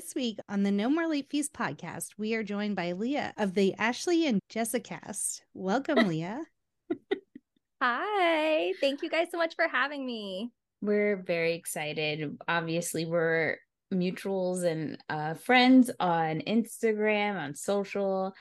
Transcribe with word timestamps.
This 0.00 0.14
week 0.14 0.38
on 0.48 0.62
the 0.62 0.72
No 0.72 0.88
More 0.88 1.06
Late 1.06 1.28
Fees 1.28 1.50
podcast, 1.50 2.12
we 2.16 2.32
are 2.34 2.42
joined 2.42 2.74
by 2.74 2.92
Lia 2.92 3.34
of 3.36 3.52
the 3.52 3.74
Ashlee 3.78 4.26
and 4.26 4.40
Jessicast. 4.50 5.42
Welcome, 5.52 6.08
Lia. 6.08 6.46
Hi. 7.82 8.72
Thank 8.80 9.02
you 9.02 9.10
guys 9.10 9.26
so 9.30 9.36
much 9.36 9.54
for 9.56 9.68
having 9.68 10.06
me. 10.06 10.52
We're 10.80 11.16
very 11.16 11.52
excited. 11.52 12.38
Obviously, 12.48 13.04
we're 13.04 13.58
mutuals 13.92 14.64
and 14.64 14.96
uh, 15.10 15.34
friends 15.34 15.90
on 16.00 16.40
Instagram, 16.46 17.38
on 17.38 17.54
social, 17.54 18.32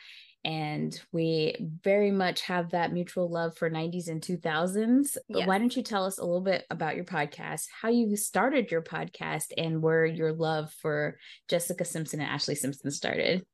and 0.46 1.00
we 1.12 1.56
very 1.84 2.12
much 2.12 2.42
have 2.42 2.72
that 2.72 2.94
mutual 2.94 3.30
love 3.30 3.58
for 3.58 3.70
90s 3.70 4.08
and 4.08 4.22
2000s. 4.22 5.18
But 5.28 5.40
yes. 5.40 5.48
why 5.48 5.58
don't 5.58 5.76
you 5.76 5.84
tell 5.84 6.06
us 6.06 6.18
a 6.18 6.24
little 6.24 6.42
bit 6.42 6.66
about 6.70 6.96
your 6.96 7.06
podcast, 7.06 7.66
how 7.82 7.90
you 7.90 8.16
started 8.16 8.72
your 8.72 8.82
podcast, 8.82 9.48
and 9.58 9.82
where 9.82 10.06
your 10.06 10.34
love 10.34 10.72
for 10.82 11.18
Jessica 11.50 11.84
Simpson 11.84 12.22
and 12.22 12.30
Ashlee 12.30 12.58
Simpson 12.58 12.92
started? 12.92 13.46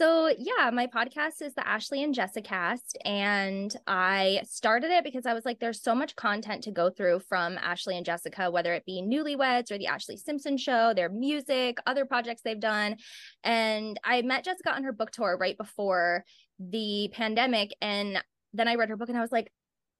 So, 0.00 0.32
yeah, 0.38 0.70
my 0.70 0.86
podcast 0.86 1.42
is 1.42 1.54
the 1.54 1.62
Ashlee 1.62 2.04
and 2.04 2.14
Jessicast. 2.14 2.92
And 3.04 3.74
I 3.88 4.42
started 4.44 4.92
it 4.92 5.02
because 5.02 5.26
I 5.26 5.34
was 5.34 5.44
like, 5.44 5.58
there's 5.58 5.82
so 5.82 5.92
much 5.92 6.14
content 6.14 6.62
to 6.64 6.70
go 6.70 6.88
through 6.88 7.18
from 7.28 7.56
Ashlee 7.56 7.96
and 7.96 8.06
Jessica, 8.06 8.48
whether 8.48 8.72
it 8.74 8.86
be 8.86 9.02
Newlyweds 9.02 9.72
or 9.72 9.78
the 9.78 9.88
Ashlee 9.90 10.16
Simpson 10.16 10.56
show, 10.56 10.94
their 10.94 11.08
music, 11.08 11.78
other 11.84 12.04
projects 12.04 12.42
they've 12.42 12.60
done. 12.60 12.96
And 13.42 13.98
I 14.04 14.22
met 14.22 14.44
Jessica 14.44 14.72
on 14.72 14.84
her 14.84 14.92
book 14.92 15.10
tour 15.10 15.36
right 15.36 15.58
before 15.58 16.24
the 16.60 17.10
pandemic. 17.12 17.74
And 17.82 18.22
then 18.52 18.68
I 18.68 18.76
read 18.76 18.90
her 18.90 18.96
book 18.96 19.08
and 19.08 19.18
I 19.18 19.22
was 19.22 19.32
like, 19.32 19.50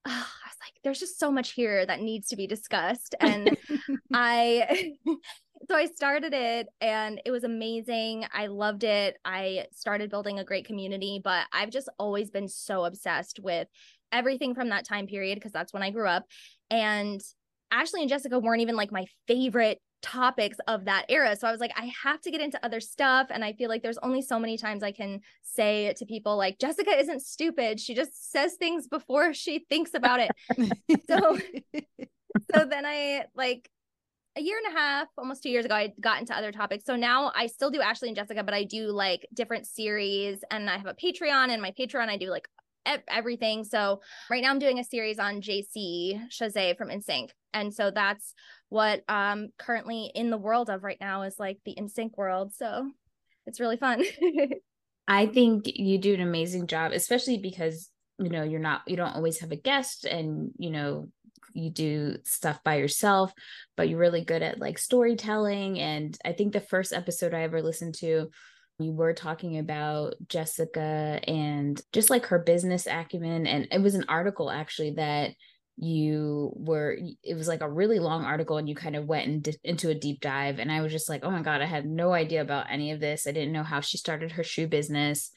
oh, 0.05 0.11
I 0.11 0.47
was 0.47 0.57
like, 0.61 0.75
there's 0.81 0.99
just 0.99 1.19
so 1.19 1.29
much 1.29 1.51
here 1.51 1.85
that 1.85 1.99
needs 1.99 2.29
to 2.29 2.37
be 2.37 2.47
discussed. 2.47 3.15
And 3.19 3.57
I 4.13 4.93
so 5.67 5.75
I 5.75 5.85
started 5.85 6.33
it 6.33 6.67
and 6.81 7.21
it 7.25 7.31
was 7.31 7.43
amazing. 7.43 8.25
I 8.33 8.47
loved 8.47 8.83
it. 8.83 9.17
I 9.25 9.65
started 9.71 10.09
building 10.09 10.39
a 10.39 10.43
great 10.43 10.65
community, 10.65 11.19
but 11.23 11.45
I've 11.53 11.69
just 11.69 11.89
always 11.97 12.29
been 12.29 12.47
so 12.47 12.85
obsessed 12.85 13.39
with 13.39 13.67
everything 14.11 14.55
from 14.55 14.69
that 14.69 14.85
time 14.87 15.07
period 15.07 15.35
because 15.35 15.51
that's 15.51 15.73
when 15.73 15.83
I 15.83 15.91
grew 15.91 16.07
up. 16.07 16.25
And 16.69 17.21
Ashlee 17.73 18.01
and 18.01 18.09
Jessica 18.09 18.39
weren't 18.39 18.61
even 18.61 18.75
like 18.75 18.91
my 18.91 19.05
favorite 19.27 19.79
topics 20.01 20.57
of 20.67 20.85
that 20.85 21.05
era. 21.09 21.35
So 21.35 21.47
I 21.47 21.51
was 21.51 21.59
like, 21.59 21.73
I 21.75 21.91
have 22.03 22.21
to 22.21 22.31
get 22.31 22.41
into 22.41 22.63
other 22.65 22.79
stuff. 22.79 23.27
And 23.29 23.43
I 23.43 23.53
feel 23.53 23.69
like 23.69 23.83
there's 23.83 23.97
only 23.99 24.21
so 24.21 24.39
many 24.39 24.57
times 24.57 24.81
I 24.81 24.91
can 24.91 25.19
say 25.41 25.93
to 25.97 26.05
people, 26.05 26.37
like, 26.37 26.57
Jessica 26.59 26.97
isn't 26.97 27.21
stupid. 27.21 27.79
She 27.79 27.93
just 27.93 28.31
says 28.31 28.53
things 28.53 28.87
before 28.87 29.33
she 29.33 29.65
thinks 29.69 29.93
about 29.93 30.21
it. 30.21 30.31
so, 31.09 31.37
so 32.55 32.65
then 32.65 32.85
I 32.85 33.25
like 33.35 33.69
a 34.39 34.41
year 34.41 34.57
and 34.63 34.73
a 34.73 34.79
half, 34.79 35.07
almost 35.17 35.43
two 35.43 35.49
years 35.49 35.65
ago, 35.65 35.75
I 35.75 35.93
got 35.99 36.19
into 36.19 36.35
other 36.35 36.51
topics. 36.51 36.85
So 36.85 36.95
now 36.95 37.31
I 37.35 37.47
still 37.47 37.69
do 37.69 37.81
Ashlee 37.81 38.07
and 38.07 38.15
Jessica, 38.15 38.43
but 38.43 38.53
I 38.53 38.63
do 38.63 38.87
like 38.87 39.27
different 39.33 39.67
series 39.67 40.39
and 40.49 40.69
I 40.69 40.77
have 40.77 40.87
a 40.87 40.93
Patreon 40.93 41.49
and 41.49 41.61
my 41.61 41.71
Patreon, 41.71 42.07
I 42.07 42.17
do 42.17 42.29
like 42.29 42.47
everything. 43.07 43.65
So 43.65 44.01
right 44.31 44.41
now 44.41 44.49
I'm 44.49 44.59
doing 44.59 44.79
a 44.79 44.83
series 44.83 45.19
on 45.19 45.41
JC 45.41 46.19
Chasez 46.29 46.77
from 46.77 46.89
NSYNC. 46.89 47.29
And 47.53 47.73
so 47.73 47.91
that's 47.91 48.33
what 48.69 49.03
um 49.09 49.49
currently 49.57 50.11
in 50.15 50.29
the 50.29 50.37
world 50.37 50.69
of 50.69 50.83
right 50.83 50.97
now 51.01 51.23
is 51.23 51.35
like 51.37 51.57
the 51.65 51.75
NSYNC 51.77 52.17
world. 52.17 52.53
So 52.55 52.89
it's 53.45 53.59
really 53.59 53.77
fun. 53.77 54.03
I 55.07 55.25
think 55.25 55.65
you 55.65 55.97
do 55.97 56.13
an 56.13 56.21
amazing 56.21 56.67
job, 56.67 56.93
especially 56.93 57.37
because 57.37 57.89
you 58.19 58.29
know 58.29 58.43
you're 58.43 58.59
not 58.59 58.81
you 58.85 58.95
don't 58.95 59.15
always 59.15 59.39
have 59.39 59.51
a 59.51 59.55
guest 59.55 60.05
and 60.05 60.51
you 60.57 60.69
know 60.69 61.09
you 61.53 61.69
do 61.69 62.15
stuff 62.23 62.63
by 62.63 62.75
yourself 62.75 63.33
but 63.75 63.89
you're 63.89 63.99
really 63.99 64.23
good 64.23 64.41
at 64.41 64.59
like 64.59 64.77
storytelling 64.77 65.79
and 65.79 66.17
i 66.25 66.31
think 66.31 66.53
the 66.53 66.59
first 66.59 66.93
episode 66.93 67.33
i 67.33 67.41
ever 67.41 67.61
listened 67.61 67.95
to 67.95 68.29
you 68.79 68.93
were 68.93 69.13
talking 69.13 69.57
about 69.57 70.15
Jessica 70.27 71.19
and 71.27 71.79
just 71.91 72.09
like 72.09 72.27
her 72.27 72.39
business 72.39 72.87
acumen. 72.87 73.45
And 73.45 73.67
it 73.71 73.81
was 73.81 73.95
an 73.95 74.05
article 74.07 74.49
actually 74.49 74.91
that 74.91 75.31
you 75.75 76.51
were, 76.55 76.97
it 77.23 77.35
was 77.35 77.47
like 77.47 77.61
a 77.61 77.69
really 77.69 77.99
long 77.99 78.23
article 78.23 78.57
and 78.57 78.67
you 78.67 78.75
kind 78.75 78.95
of 78.95 79.05
went 79.05 79.47
in, 79.47 79.53
into 79.63 79.89
a 79.89 79.95
deep 79.95 80.21
dive. 80.21 80.59
And 80.59 80.71
I 80.71 80.81
was 80.81 80.91
just 80.91 81.09
like, 81.09 81.23
oh 81.23 81.31
my 81.31 81.41
God, 81.41 81.61
I 81.61 81.65
had 81.65 81.85
no 81.85 82.13
idea 82.13 82.41
about 82.41 82.67
any 82.69 82.91
of 82.91 82.99
this. 82.99 83.27
I 83.27 83.31
didn't 83.31 83.53
know 83.53 83.63
how 83.63 83.81
she 83.81 83.97
started 83.97 84.33
her 84.33 84.43
shoe 84.43 84.67
business 84.67 85.31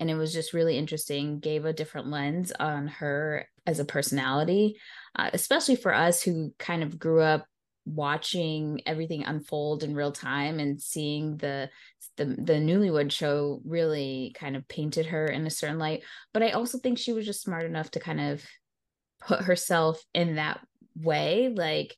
and 0.00 0.10
it 0.10 0.14
was 0.14 0.32
just 0.32 0.54
really 0.54 0.78
interesting 0.78 1.38
gave 1.38 1.66
a 1.66 1.74
different 1.74 2.08
lens 2.08 2.50
on 2.58 2.88
her 2.88 3.46
as 3.66 3.78
a 3.78 3.84
personality 3.84 4.78
uh, 5.16 5.30
especially 5.32 5.76
for 5.76 5.94
us 5.94 6.22
who 6.22 6.52
kind 6.58 6.82
of 6.82 6.98
grew 6.98 7.20
up 7.20 7.46
watching 7.86 8.80
everything 8.86 9.24
unfold 9.24 9.82
in 9.82 9.94
real 9.94 10.12
time 10.12 10.60
and 10.60 10.80
seeing 10.80 11.36
the 11.38 11.68
the 12.16 12.24
the 12.24 12.54
newlywed 12.54 13.10
show 13.10 13.60
really 13.64 14.34
kind 14.38 14.54
of 14.54 14.68
painted 14.68 15.06
her 15.06 15.26
in 15.26 15.46
a 15.46 15.50
certain 15.50 15.78
light. 15.78 16.02
But 16.32 16.42
i 16.42 16.50
also 16.50 16.78
think 16.78 16.98
she 16.98 17.12
was 17.12 17.26
just 17.26 17.42
smart 17.42 17.64
enough 17.66 17.90
to 17.92 18.00
kind 18.00 18.20
of 18.20 18.44
put 19.20 19.42
herself 19.42 20.02
in 20.14 20.36
that 20.36 20.60
way. 20.96 21.52
Like 21.54 21.96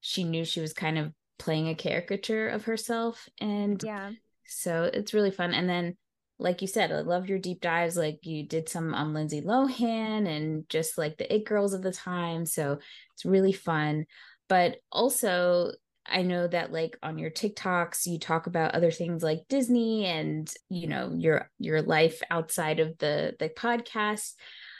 she 0.00 0.24
knew 0.24 0.44
she 0.44 0.60
was 0.60 0.72
kind 0.72 0.98
of 0.98 1.12
playing 1.38 1.68
a 1.68 1.74
caricature 1.74 2.48
of 2.48 2.64
herself 2.64 3.28
and 3.40 3.82
yeah. 3.82 4.10
so 4.46 4.88
it's 4.92 5.14
really 5.14 5.30
fun. 5.30 5.52
And 5.52 5.68
then 5.68 5.96
like 6.38 6.62
you 6.62 6.68
said, 6.68 6.90
I 6.90 7.00
love 7.00 7.28
your 7.28 7.38
deep 7.38 7.60
dives. 7.60 7.96
Like 7.96 8.20
you 8.22 8.46
did 8.46 8.68
some 8.68 8.94
on 8.94 9.14
Lindsay 9.14 9.40
Lohan 9.40 10.28
and 10.28 10.68
just 10.68 10.98
like 10.98 11.16
the 11.16 11.32
it 11.32 11.44
girls 11.44 11.74
of 11.74 11.82
the 11.82 11.92
time. 11.92 12.46
So 12.46 12.78
it's 13.14 13.24
really 13.24 13.52
fun. 13.52 14.06
But 14.48 14.78
also, 14.90 15.72
I 16.06 16.22
know 16.22 16.46
that 16.46 16.72
like 16.72 16.98
on 17.02 17.18
your 17.18 17.30
TikToks, 17.30 18.06
you 18.06 18.18
talk 18.18 18.46
about 18.46 18.74
other 18.74 18.90
things 18.90 19.22
like 19.22 19.44
Disney 19.48 20.04
and 20.04 20.52
you 20.68 20.86
know 20.86 21.12
your 21.14 21.50
your 21.58 21.82
life 21.82 22.20
outside 22.30 22.80
of 22.80 22.98
the 22.98 23.34
the 23.38 23.48
podcast. 23.48 24.32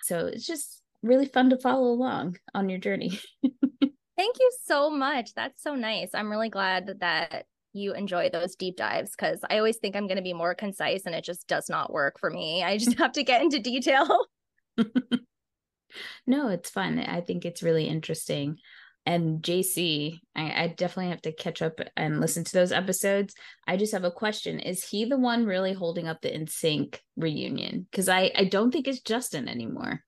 So 0.03 0.27
it's 0.27 0.47
just 0.47 0.83
really 1.03 1.27
fun 1.27 1.51
to 1.51 1.59
follow 1.59 1.89
along 1.89 2.39
on 2.55 2.69
your 2.69 2.79
journey. 2.79 3.19
Thank 4.17 4.37
you 4.39 4.53
so 4.65 4.91
much. 4.91 5.35
That's 5.35 5.63
so 5.63 5.75
nice. 5.75 6.11
I'm 6.15 6.31
really 6.31 6.51
glad 6.51 7.01
that 7.01 7.47
you 7.75 7.93
enjoy 7.93 8.31
those 8.31 8.55
deep 8.55 8.77
dives 8.77 9.11
because 9.11 9.41
I 9.51 9.59
always 9.59 9.77
think 9.77 9.97
I'm 9.97 10.07
going 10.07 10.17
to 10.17 10.23
be 10.23 10.33
more 10.33 10.55
concise 10.55 11.03
and 11.07 11.15
it 11.15 11.25
just 11.25 11.47
does 11.49 11.69
not 11.69 11.93
work 11.93 12.19
for 12.19 12.31
me. 12.31 12.63
I 12.63 12.79
just 12.79 12.99
have 12.99 13.13
to 13.13 13.25
get 13.25 13.43
into 13.43 13.59
detail. 13.59 14.27
no, 16.27 16.49
it's 16.49 16.71
fun. 16.71 16.99
I 16.99 17.21
think 17.21 17.45
it's 17.45 17.63
really 17.63 17.87
interesting. 17.87 18.59
And 19.07 19.43
JC, 19.43 20.21
I, 20.35 20.65
I, 20.65 20.69
definitely 20.69 21.11
have 21.11 21.21
to 21.23 21.33
catch 21.33 21.61
up 21.61 21.79
and 21.95 22.23
listen 22.23 22.43
to 22.43 22.53
those 22.55 22.73
episodes. 22.73 23.35
I 23.67 23.77
just 23.77 23.93
have 23.93 24.05
a 24.05 24.11
question. 24.11 24.59
Is 24.59 24.83
he 24.83 25.05
the 25.05 25.19
one 25.19 25.45
really 25.45 25.75
holding 25.75 26.09
up 26.09 26.23
the 26.23 26.31
NSYNC 26.31 26.99
reunion? 27.15 27.87
Because 27.91 28.09
I, 28.09 28.33
I 28.35 28.45
don't 28.45 28.71
think 28.71 28.89
it's 28.89 29.03
Justin 29.03 29.47
anymore. 29.47 30.01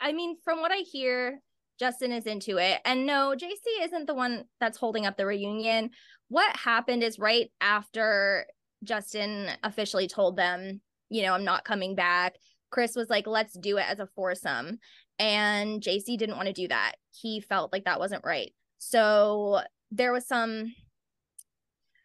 I 0.00 0.12
mean, 0.12 0.36
from 0.44 0.62
what 0.62 0.72
I 0.72 0.78
hear, 0.78 1.40
Justin 1.78 2.12
is 2.12 2.26
into 2.26 2.58
it. 2.58 2.80
And 2.84 3.06
no, 3.06 3.34
JC 3.36 3.84
isn't 3.84 4.06
the 4.06 4.14
one 4.14 4.44
that's 4.60 4.78
holding 4.78 5.06
up 5.06 5.16
the 5.16 5.26
reunion 5.26 5.90
what 6.28 6.56
happened 6.56 7.02
is 7.02 7.18
right 7.18 7.50
after 7.60 8.46
Justin 8.82 9.50
officially 9.62 10.08
told 10.08 10.36
them, 10.36 10.80
you 11.10 11.22
know, 11.22 11.34
I'm 11.34 11.44
not 11.44 11.64
coming 11.64 11.94
back. 11.94 12.34
Chris 12.70 12.96
was 12.96 13.08
like, 13.08 13.26
let's 13.26 13.56
do 13.56 13.78
it 13.78 13.88
as 13.88 14.00
a 14.00 14.08
foursome. 14.16 14.78
And 15.18 15.80
JC 15.80 16.18
didn't 16.18 16.36
want 16.36 16.48
to 16.48 16.52
do 16.52 16.68
that. 16.68 16.94
He 17.12 17.40
felt 17.40 17.72
like 17.72 17.84
that 17.84 18.00
wasn't 18.00 18.24
right. 18.24 18.52
So 18.78 19.60
there 19.92 20.12
was 20.12 20.26
some, 20.26 20.74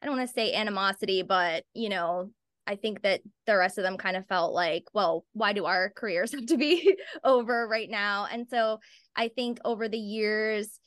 I 0.02 0.06
don't 0.06 0.16
want 0.16 0.30
to 0.30 0.34
say 0.34 0.54
animosity, 0.54 1.24
but, 1.24 1.64
you 1.74 1.90
know, 1.90 2.30
I 2.70 2.76
think 2.76 3.02
that 3.02 3.22
the 3.48 3.58
rest 3.58 3.80
of 3.80 3.84
them 3.84 3.98
kind 3.98 4.16
of 4.16 4.28
felt 4.28 4.54
like, 4.54 4.84
well, 4.94 5.26
why 5.34 5.54
do 5.54 5.66
our 5.66 5.90
careers 5.90 6.32
have 6.36 6.46
to 6.46 6.58
be 6.58 6.96
over 7.24 7.68
right 7.68 7.90
now? 7.90 8.28
And 8.32 8.48
so 8.48 8.80
I 9.16 9.30
think 9.30 9.60
over 9.66 9.90
the 9.90 9.98
years, 9.98 10.80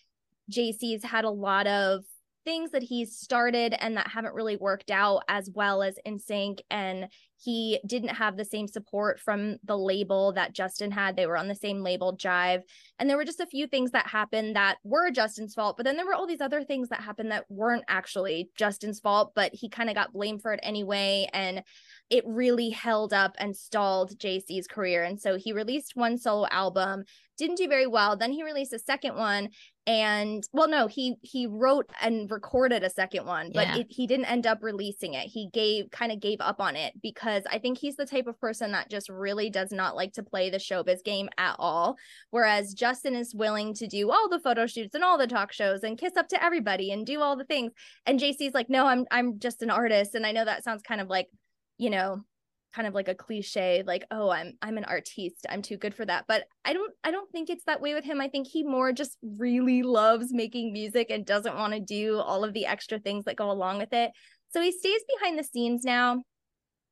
JC's 0.50 1.02
had 1.05 1.25
a 1.25 1.31
lot 1.31 1.67
of 1.67 2.05
things 2.44 2.71
that 2.73 2.83
he's 2.83 3.17
started 3.17 3.75
and 3.79 3.97
that 3.97 4.09
haven't 4.09 4.35
really 4.35 4.56
worked 4.56 4.91
out 4.91 5.23
as 5.29 5.50
well 5.55 5.83
as 5.83 5.99
NSYNC 6.06 6.61
and 6.71 7.09
he 7.37 7.81
didn't 7.87 8.11
have 8.11 8.37
the 8.37 8.44
same 8.44 8.69
support 8.69 9.19
from 9.19 9.56
the 9.65 9.77
label 9.77 10.33
that 10.33 10.53
Justin 10.53 10.91
had 10.91 11.17
they 11.17 11.27
were 11.27 11.37
on 11.37 11.49
the 11.49 11.55
same 11.55 11.83
label 11.83 12.17
Jive 12.17 12.62
and 12.99 13.09
there 13.09 13.17
were 13.17 13.25
just 13.25 13.41
a 13.41 13.47
few 13.47 13.67
things 13.67 13.91
that 13.93 14.06
happened 14.06 14.56
that 14.56 14.79
were 14.85 15.11
Justin's 15.11 15.55
fault 15.55 15.77
but 15.77 15.85
then 15.85 15.97
there 15.97 16.06
were 16.06 16.15
all 16.15 16.27
these 16.27 16.41
other 16.41 16.62
things 16.62 16.89
that 16.89 17.00
happened 17.00 17.31
that 17.31 17.44
weren't 17.49 17.85
actually 17.89 18.50
Justin's 18.56 19.00
fault 19.00 19.33
but 19.35 19.53
he 19.55 19.69
kind 19.69 19.89
of 19.89 19.94
got 19.94 20.12
blamed 20.12 20.43
for 20.43 20.53
it 20.53 20.61
anyway 20.62 21.29
and 21.33 21.62
it 22.12 22.25
really 22.27 22.69
held 22.69 23.15
up 23.15 23.35
and 23.39 23.56
stalled 23.56 24.19
JC's 24.19 24.67
career. 24.67 25.03
And 25.03 25.19
so 25.19 25.39
he 25.39 25.55
released 25.55 25.97
one 25.97 26.19
solo 26.19 26.47
album, 26.50 27.05
didn't 27.43 27.59
do 27.59 27.69
very 27.69 27.87
well. 27.87 28.17
Then 28.17 28.33
he 28.33 28.44
released 28.44 28.73
a 28.73 28.79
second 28.79 29.17
one 29.17 29.50
and 29.87 30.44
well 30.53 30.69
no 30.69 30.87
he 30.87 31.17
he 31.23 31.49
wrote 31.49 31.91
and 32.00 32.31
recorded 32.31 32.85
a 32.85 32.91
second 32.91 33.27
one 33.27 33.50
but 33.53 33.67
yeah. 33.67 33.79
it, 33.79 33.87
he 33.89 34.06
didn't 34.06 34.27
end 34.27 34.47
up 34.47 34.62
releasing 34.62 35.15
it 35.15 35.27
he 35.27 35.49
gave 35.53 35.91
kind 35.91 36.12
of 36.12 36.21
gave 36.21 36.41
up 36.41 36.61
on 36.61 36.77
it 36.77 36.93
because 37.03 37.43
i 37.50 37.59
think 37.59 37.77
he's 37.77 37.97
the 37.97 38.06
type 38.06 38.29
of 38.29 38.39
person 38.39 38.71
that 38.71 38.89
just 38.89 39.09
really 39.09 39.50
does 39.50 39.73
not 39.73 39.97
like 39.97 40.12
to 40.12 40.23
play 40.23 40.50
the 40.50 40.56
showbiz 40.56 41.03
game 41.03 41.29
at 41.37 41.56
all 41.59 41.97
whereas 42.31 42.75
justin 42.75 43.17
is 43.17 43.35
willing 43.35 43.75
to 43.75 43.89
do 43.89 44.12
all 44.12 44.29
the 44.29 44.39
photo 44.39 44.67
shoots 44.67 44.94
and 44.94 45.03
all 45.03 45.19
the 45.19 45.27
talk 45.27 45.53
shows 45.53 45.83
and 45.83 45.99
kiss 45.99 46.17
up 46.17 46.29
to 46.29 46.43
everybody 46.43 46.93
and 46.93 47.05
do 47.05 47.21
all 47.21 47.37
the 47.37 47.44
things 47.44 47.73
and 48.06 48.21
jc's 48.21 48.55
like 48.55 48.71
no 48.71 48.87
i'm 48.87 49.05
i'm 49.11 49.41
just 49.41 49.62
an 49.62 49.71
artist 49.71 50.15
and 50.15 50.25
i 50.25 50.31
know 50.31 50.44
that 50.44 50.62
sounds 50.62 50.83
kind 50.83 51.00
of 51.00 51.09
like 51.09 51.27
you 51.79 51.91
know 51.91 52.23
kind 52.74 52.88
of 52.88 52.94
like 52.94 53.08
a 53.08 53.14
cliche 53.14 53.82
like 53.86 54.04
oh 54.10 54.30
i'm 54.30 54.52
i'm 54.62 54.78
an 54.78 54.84
artiste 54.84 55.46
i'm 55.50 55.62
too 55.62 55.76
good 55.76 55.94
for 55.94 56.06
that 56.06 56.24
but 56.26 56.44
i 56.64 56.72
don't 56.72 56.92
i 57.04 57.10
don't 57.10 57.30
think 57.30 57.50
it's 57.50 57.64
that 57.64 57.80
way 57.80 57.94
with 57.94 58.04
him. 58.04 58.20
I 58.20 58.28
think 58.28 58.46
he 58.46 58.62
more 58.62 58.92
just 58.92 59.19
really 59.22 59.82
loves 59.82 60.32
making 60.32 60.72
music 60.72 61.10
and 61.10 61.24
doesn't 61.24 61.56
want 61.56 61.74
to 61.74 61.80
do 61.80 62.19
all 62.19 62.44
of 62.44 62.52
the 62.52 62.66
extra 62.66 62.98
things 62.98 63.24
that 63.24 63.36
go 63.36 63.50
along 63.50 63.78
with 63.78 63.92
it. 63.92 64.12
So 64.50 64.60
he 64.60 64.72
stays 64.72 65.00
behind 65.19 65.38
the 65.38 65.44
scenes 65.44 65.84
now. 65.84 66.22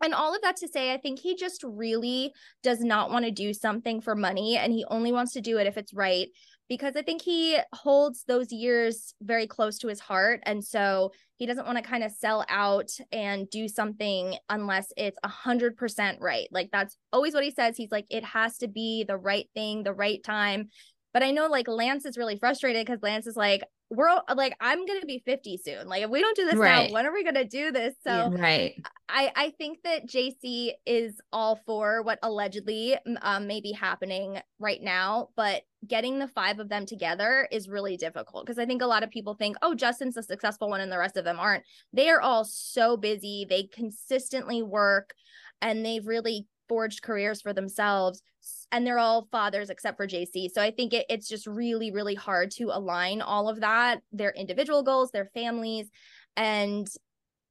And 0.02 0.14
all 0.14 0.34
of 0.34 0.40
that 0.42 0.56
to 0.56 0.68
say, 0.68 0.94
I 0.94 0.96
think 0.96 1.18
he 1.18 1.36
just 1.36 1.62
really 1.62 2.32
does 2.62 2.80
not 2.80 3.10
want 3.10 3.26
to 3.26 3.30
do 3.30 3.52
something 3.52 4.00
for 4.00 4.14
money 4.14 4.56
and 4.56 4.72
he 4.72 4.84
only 4.88 5.12
wants 5.12 5.32
to 5.34 5.42
do 5.42 5.58
it 5.58 5.66
if 5.66 5.76
it's 5.76 5.92
right 5.92 6.28
because 6.70 6.94
I 6.94 7.02
think 7.02 7.20
he 7.20 7.58
holds 7.72 8.22
those 8.28 8.52
years 8.52 9.12
very 9.20 9.48
close 9.48 9.76
to 9.78 9.88
his 9.88 9.98
heart. 9.98 10.40
And 10.44 10.64
so 10.64 11.10
he 11.36 11.44
doesn't 11.44 11.66
want 11.66 11.78
to 11.78 11.82
kind 11.82 12.04
of 12.04 12.12
sell 12.12 12.44
out 12.48 12.90
and 13.10 13.50
do 13.50 13.66
something 13.66 14.36
unless 14.48 14.92
it's 14.96 15.18
a 15.24 15.28
hundred 15.28 15.76
percent 15.76 16.18
right. 16.20 16.46
Like 16.52 16.70
that's 16.72 16.96
always 17.12 17.34
what 17.34 17.42
he 17.42 17.50
says. 17.50 17.76
He's 17.76 17.90
like, 17.90 18.06
it 18.08 18.24
has 18.24 18.56
to 18.58 18.68
be 18.68 19.02
the 19.02 19.16
right 19.16 19.48
thing, 19.52 19.82
the 19.82 19.92
right 19.92 20.22
time. 20.22 20.68
But 21.12 21.24
I 21.24 21.32
know 21.32 21.48
like 21.48 21.66
Lance 21.66 22.06
is 22.06 22.16
really 22.16 22.36
frustrated 22.36 22.86
because 22.86 23.02
Lance 23.02 23.26
is 23.26 23.36
like, 23.36 23.64
we're 23.90 24.08
like, 24.36 24.54
I'm 24.60 24.86
gonna 24.86 25.04
be 25.04 25.22
50 25.24 25.56
soon. 25.56 25.88
Like, 25.88 26.04
if 26.04 26.10
we 26.10 26.20
don't 26.20 26.36
do 26.36 26.46
this 26.46 26.54
right. 26.54 26.88
now, 26.88 26.94
when 26.94 27.06
are 27.06 27.12
we 27.12 27.24
gonna 27.24 27.44
do 27.44 27.72
this? 27.72 27.94
So 28.04 28.10
yeah, 28.10 28.40
right. 28.40 28.74
I 29.08 29.32
I 29.34 29.50
think 29.58 29.82
that 29.82 30.06
JC 30.06 30.72
is 30.86 31.20
all 31.32 31.60
for 31.66 32.02
what 32.02 32.20
allegedly 32.22 32.96
um, 33.22 33.48
may 33.48 33.60
be 33.60 33.72
happening 33.72 34.38
right 34.60 34.80
now, 34.80 35.30
but 35.36 35.62
getting 35.86 36.18
the 36.18 36.28
five 36.28 36.60
of 36.60 36.68
them 36.68 36.86
together 36.86 37.48
is 37.50 37.68
really 37.68 37.96
difficult 37.96 38.46
because 38.46 38.58
I 38.58 38.66
think 38.66 38.80
a 38.80 38.86
lot 38.86 39.02
of 39.02 39.10
people 39.10 39.34
think, 39.34 39.56
oh, 39.62 39.74
Justin's 39.74 40.14
the 40.14 40.22
successful 40.22 40.68
one 40.68 40.80
and 40.80 40.92
the 40.92 40.98
rest 40.98 41.16
of 41.16 41.24
them 41.24 41.40
aren't. 41.40 41.64
They 41.92 42.10
are 42.10 42.20
all 42.20 42.44
so 42.44 42.96
busy. 42.96 43.46
They 43.48 43.64
consistently 43.64 44.62
work 44.62 45.14
and 45.60 45.84
they've 45.84 46.06
really 46.06 46.46
forged 46.70 47.02
careers 47.02 47.42
for 47.42 47.52
themselves 47.52 48.22
and 48.70 48.86
they're 48.86 49.00
all 49.00 49.28
fathers 49.32 49.70
except 49.70 49.96
for 49.96 50.06
JC. 50.06 50.48
So 50.50 50.62
I 50.62 50.70
think 50.70 50.92
it, 50.92 51.04
it's 51.10 51.28
just 51.28 51.48
really, 51.48 51.90
really 51.90 52.14
hard 52.14 52.52
to 52.52 52.70
align 52.72 53.20
all 53.20 53.48
of 53.48 53.60
that, 53.60 54.02
their 54.12 54.30
individual 54.30 54.84
goals, 54.84 55.10
their 55.10 55.30
families. 55.34 55.90
And 56.36 56.86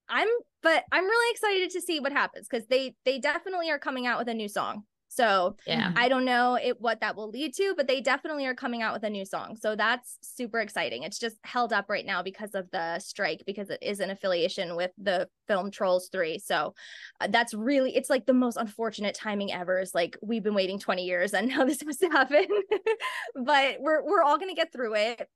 I'm 0.07 0.30
but 0.63 0.86
I'm 0.92 1.04
really 1.04 1.31
excited 1.31 1.69
to 1.71 1.81
see 1.81 2.00
what 2.00 2.13
happens 2.13 2.48
because 2.50 2.66
they 2.68 2.95
they 3.04 3.19
definitely 3.19 3.69
are 3.69 3.77
coming 3.77 4.07
out 4.07 4.19
with 4.19 4.30
a 4.30 4.33
new 4.33 4.48
song. 4.48 4.83
So 5.09 5.57
yeah, 5.65 5.91
I 5.95 6.07
don't 6.07 6.23
know 6.23 6.56
it, 6.56 6.79
what 6.79 7.01
that 7.01 7.15
will 7.15 7.29
lead 7.29 7.56
to, 7.56 7.73
but 7.75 7.88
they 7.88 8.00
definitely 8.00 8.45
are 8.45 8.53
coming 8.53 8.83
out 8.83 8.94
with 8.94 9.03
a 9.03 9.09
new 9.09 9.25
song. 9.25 9.57
So 9.59 9.75
that's 9.75 10.19
super 10.21 10.59
exciting. 10.59 11.01
It's 11.01 11.17
just 11.17 11.38
held 11.44 11.73
up 11.73 11.89
right 11.89 12.06
now 12.06 12.21
because 12.21 12.53
of 12.53 12.69
the 12.71 13.00
strike, 13.00 13.41
because 13.45 13.71
it 13.71 13.79
is 13.81 14.00
an 14.00 14.11
affiliation 14.11 14.75
with 14.75 14.91
the 15.00 15.27
film 15.47 15.71
Trolls 15.71 16.09
3. 16.11 16.38
So 16.38 16.75
uh, 17.19 17.27
that's 17.27 17.56
really, 17.56 17.95
it's 17.95 18.09
like 18.09 18.27
the 18.27 18.33
most 18.33 18.57
unfortunate 18.57 19.15
timing 19.15 19.51
ever. 19.51 19.79
Is 19.79 19.95
like 19.95 20.15
we've 20.21 20.44
been 20.44 20.53
waiting 20.53 20.77
20 20.77 21.03
years 21.03 21.33
and 21.33 21.47
now 21.50 21.65
this 21.65 21.83
must 21.83 22.03
happen. 22.03 22.45
but 23.44 23.77
we're 23.79 24.03
we're 24.03 24.21
all 24.21 24.38
gonna 24.38 24.53
get 24.53 24.71
through 24.71 24.94
it. 24.95 25.27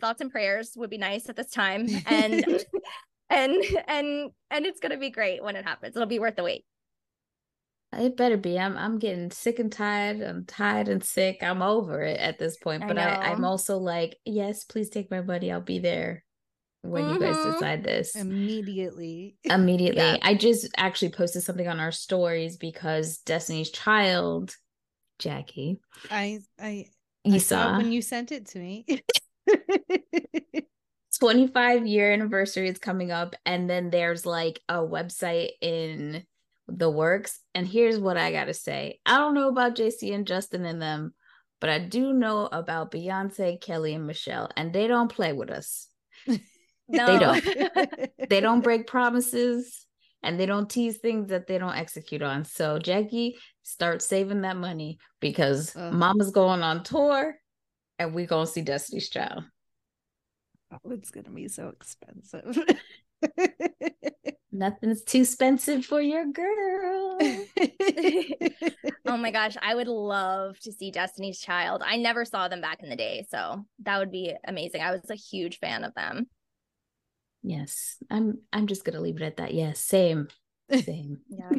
Thoughts 0.00 0.20
and 0.20 0.32
prayers 0.32 0.72
would 0.76 0.90
be 0.90 0.98
nice 0.98 1.28
at 1.28 1.36
this 1.36 1.50
time. 1.50 1.86
And 2.06 2.44
and 3.30 3.64
and 3.88 4.30
and 4.50 4.66
it's 4.66 4.80
gonna 4.80 4.98
be 4.98 5.10
great 5.10 5.42
when 5.42 5.56
it 5.56 5.64
happens. 5.64 5.96
It'll 5.96 6.06
be 6.06 6.18
worth 6.18 6.36
the 6.36 6.42
wait. 6.42 6.64
It 7.92 8.16
better 8.16 8.36
be. 8.36 8.58
I'm 8.58 8.76
I'm 8.76 8.98
getting 8.98 9.30
sick 9.30 9.58
and 9.58 9.70
tired. 9.70 10.22
I'm 10.22 10.44
tired 10.46 10.88
and 10.88 11.04
sick. 11.04 11.38
I'm 11.42 11.60
over 11.62 12.02
it 12.02 12.18
at 12.18 12.38
this 12.38 12.56
point. 12.56 12.86
But 12.86 12.98
I, 12.98 13.14
I 13.14 13.30
am 13.32 13.44
also 13.44 13.78
like, 13.78 14.16
yes, 14.24 14.64
please 14.64 14.88
take 14.88 15.10
my 15.10 15.20
money. 15.20 15.52
I'll 15.52 15.60
be 15.60 15.78
there 15.78 16.24
when 16.82 17.04
mm-hmm. 17.04 17.14
you 17.14 17.20
guys 17.20 17.36
mm-hmm. 17.36 17.52
decide 17.52 17.84
this. 17.84 18.16
Immediately. 18.16 19.36
Immediately. 19.44 20.02
yeah. 20.02 20.16
I 20.22 20.34
just 20.34 20.68
actually 20.76 21.10
posted 21.10 21.42
something 21.42 21.68
on 21.68 21.80
our 21.80 21.92
stories 21.92 22.56
because 22.56 23.18
Destiny's 23.18 23.70
Child, 23.70 24.56
Jackie. 25.18 25.80
I 26.10 26.40
I 26.58 26.86
you 27.24 27.34
I 27.34 27.38
saw, 27.38 27.62
saw 27.62 27.76
when 27.78 27.92
you 27.92 28.02
sent 28.02 28.32
it 28.32 28.46
to 28.48 28.58
me. 28.58 28.86
25 31.20 31.86
year 31.86 32.12
anniversary 32.12 32.68
is 32.68 32.78
coming 32.78 33.12
up 33.12 33.36
and 33.46 33.70
then 33.70 33.90
there's 33.90 34.26
like 34.26 34.58
a 34.68 34.78
website 34.78 35.50
in 35.60 36.24
the 36.68 36.90
works. 36.90 37.40
And 37.54 37.66
here's 37.66 37.98
what 37.98 38.16
I 38.16 38.32
got 38.32 38.44
to 38.44 38.54
say 38.54 39.00
I 39.06 39.18
don't 39.18 39.34
know 39.34 39.48
about 39.48 39.76
JC 39.76 40.14
and 40.14 40.26
Justin 40.26 40.64
and 40.64 40.80
them, 40.80 41.14
but 41.60 41.70
I 41.70 41.78
do 41.78 42.12
know 42.12 42.48
about 42.50 42.90
Beyonce, 42.92 43.60
Kelly, 43.60 43.94
and 43.94 44.06
Michelle, 44.06 44.50
and 44.56 44.72
they 44.72 44.86
don't 44.86 45.10
play 45.10 45.32
with 45.32 45.50
us. 45.50 45.88
No. 46.88 47.06
They 47.06 47.18
don't. 47.18 48.10
they 48.28 48.40
don't 48.40 48.60
break 48.60 48.86
promises 48.86 49.86
and 50.22 50.38
they 50.38 50.46
don't 50.46 50.68
tease 50.68 50.98
things 50.98 51.28
that 51.28 51.46
they 51.46 51.58
don't 51.58 51.74
execute 51.74 52.22
on. 52.22 52.44
So, 52.44 52.78
Jackie, 52.78 53.36
start 53.62 54.02
saving 54.02 54.42
that 54.42 54.56
money 54.56 54.98
because 55.20 55.74
uh, 55.74 55.90
mama's 55.90 56.30
going 56.30 56.62
on 56.62 56.84
tour 56.84 57.34
and 57.98 58.14
we're 58.14 58.26
going 58.26 58.46
to 58.46 58.52
see 58.52 58.62
Destiny's 58.62 59.08
Child. 59.08 59.44
Oh, 60.72 60.90
it's 60.90 61.10
going 61.10 61.24
to 61.24 61.30
be 61.30 61.48
so 61.48 61.68
expensive. 61.68 62.58
Nothing's 64.54 65.02
too 65.02 65.22
expensive 65.22 65.86
for 65.86 66.02
your 66.02 66.26
girl. 66.26 67.18
oh 69.06 69.16
my 69.16 69.30
gosh, 69.32 69.56
I 69.62 69.74
would 69.74 69.88
love 69.88 70.58
to 70.60 70.72
see 70.72 70.90
Destiny's 70.90 71.40
Child. 71.40 71.82
I 71.84 71.96
never 71.96 72.26
saw 72.26 72.48
them 72.48 72.60
back 72.60 72.82
in 72.82 72.90
the 72.90 72.96
day, 72.96 73.26
so 73.30 73.64
that 73.80 73.98
would 73.98 74.12
be 74.12 74.34
amazing. 74.46 74.82
I 74.82 74.90
was 74.90 75.08
a 75.08 75.14
huge 75.14 75.58
fan 75.58 75.84
of 75.84 75.94
them. 75.94 76.26
Yes, 77.42 77.96
I'm. 78.10 78.40
I'm 78.52 78.66
just 78.66 78.84
gonna 78.84 79.00
leave 79.00 79.16
it 79.16 79.24
at 79.24 79.38
that. 79.38 79.54
Yes, 79.54 79.80
same, 79.80 80.28
same. 80.70 81.20
yeah. 81.28 81.50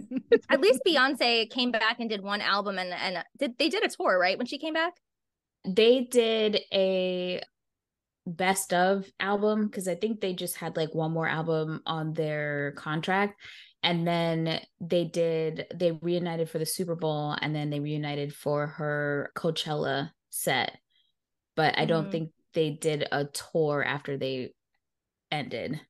At 0.49 0.61
least 0.61 0.81
Beyonce 0.87 1.49
came 1.49 1.71
back 1.71 1.99
and 1.99 2.09
did 2.09 2.21
one 2.21 2.41
album, 2.41 2.77
and 2.77 2.93
and 2.93 3.17
uh, 3.17 3.23
did 3.39 3.57
they 3.57 3.69
did 3.69 3.83
a 3.83 3.89
tour 3.89 4.19
right 4.19 4.37
when 4.37 4.47
she 4.47 4.59
came 4.59 4.75
back? 4.75 4.93
They 5.65 6.01
did 6.01 6.59
a 6.71 7.41
best 8.25 8.73
of 8.73 9.05
album 9.19 9.67
because 9.67 9.87
I 9.87 9.95
think 9.95 10.21
they 10.21 10.33
just 10.33 10.57
had 10.57 10.77
like 10.77 10.93
one 10.93 11.11
more 11.11 11.27
album 11.27 11.81
on 11.85 12.13
their 12.13 12.73
contract. 12.77 13.39
And 13.81 14.07
then 14.07 14.61
they 14.79 15.03
did, 15.03 15.67
they 15.73 15.91
reunited 15.91 16.49
for 16.49 16.57
the 16.57 16.65
Super 16.65 16.95
Bowl 16.95 17.35
and 17.41 17.53
then 17.53 17.69
they 17.69 17.81
reunited 17.81 18.33
for 18.33 18.67
her 18.67 19.31
Coachella 19.35 20.11
set. 20.29 20.77
But 21.55 21.77
I 21.77 21.85
don't 21.85 22.03
mm-hmm. 22.03 22.11
think 22.11 22.31
they 22.53 22.71
did 22.71 23.05
a 23.11 23.25
tour 23.25 23.83
after 23.83 24.17
they 24.17 24.53
ended. 25.31 25.81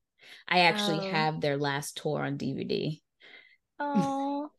I 0.47 0.61
actually 0.61 1.07
oh. 1.07 1.11
have 1.11 1.41
their 1.41 1.57
last 1.57 1.97
tour 1.97 2.23
on 2.23 2.37
DVD. 2.37 2.99
Oh, 3.79 4.49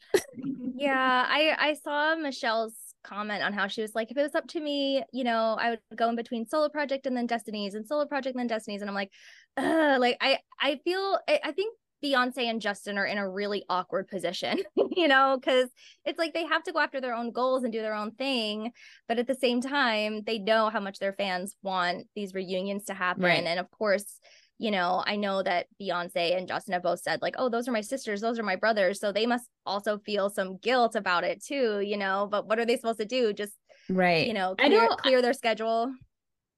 yeah. 0.76 1.26
I 1.28 1.56
I 1.58 1.75
saw 1.75 2.14
Michelle's 2.16 2.75
comment 3.04 3.42
on 3.42 3.52
how 3.52 3.68
she 3.68 3.82
was 3.82 3.94
like, 3.94 4.11
if 4.11 4.16
it 4.16 4.23
was 4.23 4.34
up 4.34 4.46
to 4.49 4.61
me, 4.61 5.02
you 5.12 5.25
know, 5.25 5.56
I 5.58 5.70
would 5.70 5.80
go 5.94 6.08
in 6.08 6.16
between 6.16 6.46
solo 6.46 6.68
project 6.68 7.06
and 7.06 7.16
then 7.16 7.26
Destiny's 7.26 7.75
and 7.75 7.87
solo 7.87 8.06
project 8.06 8.34
and 8.34 8.40
then 8.40 8.56
Destiny's. 8.56 8.80
And 8.80 8.90
I'm 8.90 8.96
like, 8.96 9.12
like 9.56 10.16
I 10.20 10.38
I 10.61 10.80
feel 10.84 11.18
I, 11.28 11.40
I 11.44 11.52
think 11.52 11.75
Beyonce 12.04 12.50
and 12.50 12.61
Justin 12.61 12.99
are 12.99 13.06
in 13.06 13.18
a 13.18 13.28
really 13.28 13.64
awkward 13.68 14.08
position, 14.08 14.62
you 14.90 15.08
know, 15.08 15.38
because 15.40 15.70
it's 16.04 16.18
like 16.18 16.34
they 16.34 16.44
have 16.44 16.62
to 16.64 16.73
go 16.73 16.80
after 16.80 17.00
their 17.00 17.14
own 17.14 17.30
goals 17.30 17.64
and 17.64 17.73
do 17.73 17.80
their 17.80 17.94
own 17.94 18.11
thing. 18.12 18.73
But 19.08 19.18
at 19.18 19.26
the 19.26 19.34
same 19.34 19.61
time, 19.61 20.23
they 20.26 20.38
know 20.38 20.68
how 20.68 20.80
much 20.80 20.99
their 20.99 21.14
fans 21.14 21.56
want 21.62 22.06
these 22.14 22.34
reunions 22.34 22.84
to 22.87 22.94
happen. 22.94 23.23
Right. 23.23 23.44
And 23.44 23.58
of 23.58 23.70
course, 23.70 24.18
you 24.58 24.70
know, 24.70 25.02
I 25.04 25.16
know 25.16 25.42
that 25.42 25.66
Beyonce 25.80 26.37
and 26.37 26.46
Justin 26.46 26.75
have 26.75 26.82
both 26.82 27.00
said, 27.00 27.23
like, 27.23 27.34
oh, 27.38 27.49
those 27.49 27.68
are 27.68 27.73
my 27.73 27.80
sisters, 27.80 28.20
those 28.20 28.38
are 28.38 28.44
my 28.44 28.56
brothers. 28.56 29.00
So 29.00 29.12
they 29.12 29.26
must 29.26 29.49
also 29.66 29.99
feel 29.99 30.30
some 30.30 30.58
guilt 30.58 30.94
about 30.94 31.25
it 31.25 31.44
too, 31.44 31.80
you 31.80 31.96
know. 31.96 32.28
But 32.30 32.46
what 32.46 32.58
are 32.58 32.64
they 32.64 32.76
supposed 32.76 33.00
to 33.00 33.04
do? 33.04 33.32
Just 33.32 33.52
right, 33.88 34.26
you 34.26 34.34
know, 34.34 34.54
clear, 34.54 34.66
I 34.66 34.87
don't 34.87 35.00
clear 35.00 35.23
their 35.23 35.32
schedule. 35.32 35.92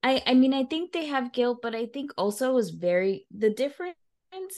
I 0.02 0.22
I 0.26 0.34
mean, 0.34 0.52
I 0.52 0.64
think 0.64 0.92
they 0.92 1.06
have 1.06 1.32
guilt, 1.32 1.58
but 1.62 1.74
I 1.74 1.86
think 1.86 2.12
also 2.18 2.56
is 2.58 2.70
very 2.70 3.26
the 3.36 3.50
difference 3.50 3.96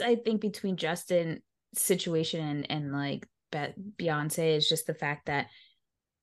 I 0.04 0.16
think 0.16 0.40
between 0.40 0.76
Justin 0.76 1.40
situation 1.74 2.40
and, 2.40 2.70
and 2.70 2.92
like 2.92 3.26
Beyonce 3.52 4.56
is 4.56 4.68
just 4.68 4.86
the 4.86 4.94
fact 4.94 5.26
that 5.26 5.46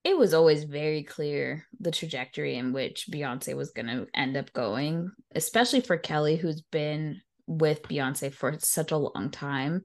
it 0.05 0.15
was 0.15 0.35
always 0.35 0.63
very 0.65 1.01
clear 1.01 1.65
the 1.79 1.89
trajectory 1.89 2.57
in 2.57 2.73
which 2.73 3.07
Beyonce 3.11 3.55
was 3.55 3.71
going 3.71 3.87
to 3.87 4.05
end 4.13 4.37
up 4.37 4.53
going, 4.53 5.09
especially 5.33 5.81
for 5.81 5.97
Kelly, 5.97 6.35
who's 6.35 6.61
been 6.61 7.21
with 7.47 7.81
Beyonce 7.81 8.31
for 8.31 8.53
such 8.59 8.91
a 8.91 8.97
long 8.97 9.31
time. 9.31 9.81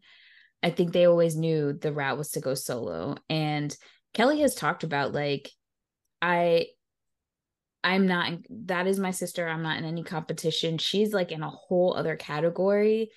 I 0.62 0.68
think 0.68 0.92
they 0.92 1.06
always 1.06 1.36
knew 1.36 1.72
the 1.72 1.90
route 1.90 2.18
was 2.18 2.32
to 2.32 2.40
go 2.40 2.52
solo. 2.52 3.16
And 3.30 3.74
Kelly 4.12 4.42
has 4.42 4.54
talked 4.54 4.84
about 4.84 5.14
like, 5.14 5.50
I 6.20 6.66
I'm 7.82 8.06
not 8.06 8.32
that 8.66 8.86
is 8.86 8.98
my 8.98 9.12
sister. 9.12 9.48
I'm 9.48 9.62
not 9.62 9.78
in 9.78 9.86
any 9.86 10.02
competition. 10.02 10.76
She's 10.76 11.14
like 11.14 11.32
in 11.32 11.42
a 11.42 11.48
whole 11.48 11.94
other 11.94 12.16
category 12.16 13.10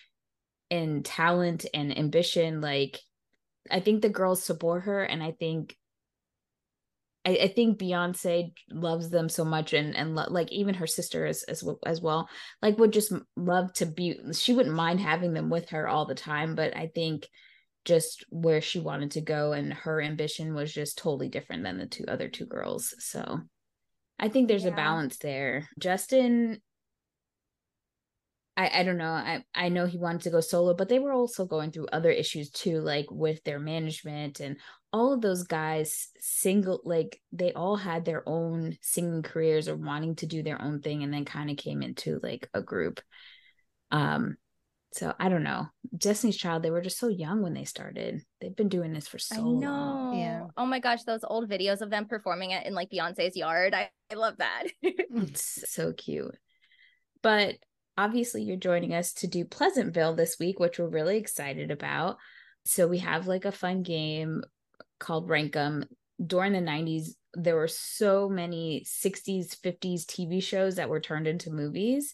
in 0.70 1.04
talent 1.04 1.66
and 1.74 1.98
ambition. 1.98 2.62
Like 2.62 3.02
I 3.70 3.82
think 3.82 4.02
the 4.02 4.08
girls 4.10 4.42
support 4.42 4.84
her 4.84 5.04
and 5.04 5.22
I 5.22 5.32
think 5.32 5.76
I, 7.26 7.32
I 7.44 7.48
think 7.48 7.80
Beyonce 7.80 8.54
loves 8.70 9.10
them 9.10 9.30
so 9.30 9.46
much 9.46 9.74
and 9.74 9.96
and 9.96 10.16
lo- 10.16 10.28
like 10.30 10.52
even 10.52 10.76
her 10.76 10.88
sister 10.88 11.26
as, 11.26 11.44
as 11.44 11.64
as 11.86 12.02
well 12.02 12.30
like 12.62 12.78
would 12.78 12.94
just 12.94 13.14
love 13.36 13.74
to 13.74 13.86
be 13.86 14.20
she 14.34 14.54
wouldn't 14.54 14.76
mind 14.76 15.00
having 15.00 15.34
them 15.34 15.50
with 15.50 15.70
her 15.70 15.88
all 15.88 16.06
the 16.06 16.16
time 16.16 16.56
but 16.56 16.76
I 16.76 16.92
think 16.94 17.28
just 17.86 18.24
where 18.30 18.62
she 18.62 18.80
wanted 18.80 19.12
to 19.12 19.22
go 19.22 19.52
and 19.54 19.74
her 19.74 20.02
ambition 20.02 20.54
was 20.54 20.74
just 20.74 20.98
totally 20.98 21.28
different 21.30 21.64
than 21.64 21.78
the 21.78 21.86
two 21.86 22.06
other 22.08 22.30
two 22.30 22.46
girls 22.46 22.94
so 23.00 23.42
I 24.20 24.30
think 24.30 24.48
there's 24.48 24.64
yeah. 24.64 24.72
a 24.72 24.76
balance 24.76 25.18
there. 25.18 25.68
Justin 25.80 26.62
I, 28.56 28.82
I 28.82 28.84
don't 28.84 28.98
know. 28.98 29.12
I, 29.12 29.44
I 29.56 29.70
know 29.70 29.86
he 29.86 29.98
wanted 29.98 30.22
to 30.22 30.30
go 30.30 30.40
solo, 30.40 30.76
but 30.76 30.88
they 30.88 31.00
were 31.00 31.12
also 31.12 31.46
going 31.46 31.72
through 31.72 31.88
other 31.88 32.12
issues 32.12 32.52
too, 32.52 32.80
like 32.82 33.08
with 33.10 33.44
their 33.44 33.60
management 33.60 34.40
and 34.40 34.58
all 34.92 35.12
of 35.12 35.22
those 35.22 35.44
guys 35.44 36.10
single 36.20 36.80
like 36.86 37.20
they 37.32 37.52
all 37.54 37.76
had 37.76 38.06
their 38.06 38.28
own 38.30 38.78
singing 38.82 39.24
careers 39.24 39.68
or 39.68 39.76
wanting 39.76 40.16
to 40.16 40.28
do 40.28 40.44
their 40.44 40.62
own 40.62 40.82
thing 40.82 41.02
and 41.02 41.12
then 41.12 41.26
kind 41.26 41.50
of 41.50 41.58
came 41.58 41.82
into 41.82 42.20
like 42.22 42.48
a 42.54 42.62
group. 42.62 43.02
Um 43.90 44.38
so 44.92 45.12
I 45.20 45.30
don't 45.30 45.42
know. 45.42 45.70
Destiny's 45.98 46.38
Child, 46.38 46.62
they 46.62 46.70
were 46.70 46.82
just 46.82 47.00
so 47.00 47.08
young 47.08 47.42
when 47.42 47.56
they 47.56 47.64
started. 47.64 48.22
They've 48.40 48.56
been 48.56 48.70
doing 48.70 48.94
this 48.94 49.08
for 49.08 49.18
so 49.18 49.36
I 49.36 49.40
know. 49.40 49.72
long. 49.72 50.20
Yeah. 50.20 50.46
Oh 50.56 50.68
my 50.68 50.78
gosh, 50.78 51.02
those 51.02 51.24
old 51.24 51.50
videos 51.50 51.82
of 51.82 51.90
them 51.90 52.06
performing 52.06 52.52
it 52.52 52.68
in 52.68 52.76
like 52.76 52.92
Beyonce's 52.92 53.36
yard. 53.36 53.74
I, 53.74 53.90
I 54.12 54.14
love 54.14 54.38
that. 54.38 54.66
it's 54.84 55.64
so 55.68 55.94
cute. 55.94 56.38
But 57.24 57.56
obviously 57.98 58.44
you're 58.44 58.58
joining 58.58 58.94
us 58.94 59.14
to 59.14 59.28
do 59.28 59.46
Pleasantville 59.46 60.16
this 60.16 60.38
week, 60.40 60.60
which 60.60 60.80
we're 60.80 60.88
really 60.88 61.18
excited 61.18 61.72
about. 61.72 62.18
So 62.66 62.88
we 62.88 63.00
have 63.00 63.28
like 63.28 63.46
a 63.46 63.52
fun 63.52 63.84
game 63.84 64.44
called 65.00 65.30
Rankum. 65.30 65.86
During 66.26 66.54
the 66.54 66.60
90s, 66.60 67.10
there 67.34 67.56
were 67.56 67.68
so 67.68 68.30
many 68.30 68.86
60s, 68.86 69.58
50s 69.60 70.06
TV 70.06 70.42
shows 70.42 70.76
that 70.76 70.90
were 70.90 71.00
turned 71.00 71.28
into 71.28 71.50
movies. 71.50 72.14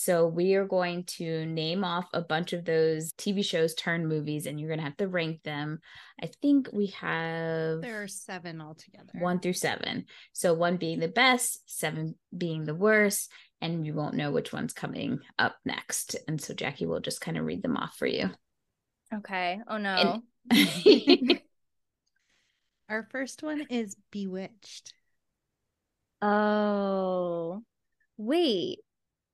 So 0.00 0.28
we 0.28 0.54
are 0.54 0.64
going 0.64 1.02
to 1.18 1.44
name 1.44 1.82
off 1.82 2.06
a 2.14 2.20
bunch 2.20 2.52
of 2.52 2.64
those 2.64 3.12
TV 3.14 3.44
shows 3.44 3.74
turned 3.74 4.08
movies, 4.08 4.46
and 4.46 4.58
you're 4.60 4.68
going 4.68 4.78
to 4.78 4.84
have 4.84 4.96
to 4.98 5.08
rank 5.08 5.42
them. 5.42 5.80
I 6.22 6.30
think 6.40 6.68
we 6.72 6.86
have 7.00 7.80
there 7.80 8.04
are 8.04 8.06
seven 8.08 8.60
altogether, 8.60 9.10
one 9.14 9.40
through 9.40 9.54
seven. 9.54 10.04
So 10.32 10.54
one 10.54 10.76
being 10.76 11.00
the 11.00 11.08
best, 11.08 11.62
seven 11.66 12.14
being 12.36 12.64
the 12.64 12.76
worst, 12.76 13.32
and 13.60 13.84
you 13.84 13.92
won't 13.92 14.14
know 14.14 14.30
which 14.30 14.52
one's 14.52 14.72
coming 14.72 15.18
up 15.36 15.56
next. 15.64 16.14
And 16.28 16.40
so 16.40 16.54
Jackie 16.54 16.86
will 16.86 17.00
just 17.00 17.20
kind 17.20 17.36
of 17.36 17.44
read 17.44 17.64
them 17.64 17.76
off 17.76 17.96
for 17.96 18.06
you. 18.06 18.30
Okay. 19.12 19.58
Oh 19.66 19.78
no. 19.78 20.22
And- 20.48 21.40
Our 22.88 23.08
first 23.10 23.42
one 23.42 23.66
is 23.68 23.96
Bewitched. 24.12 24.94
Oh, 26.22 27.62
wait. 28.16 28.78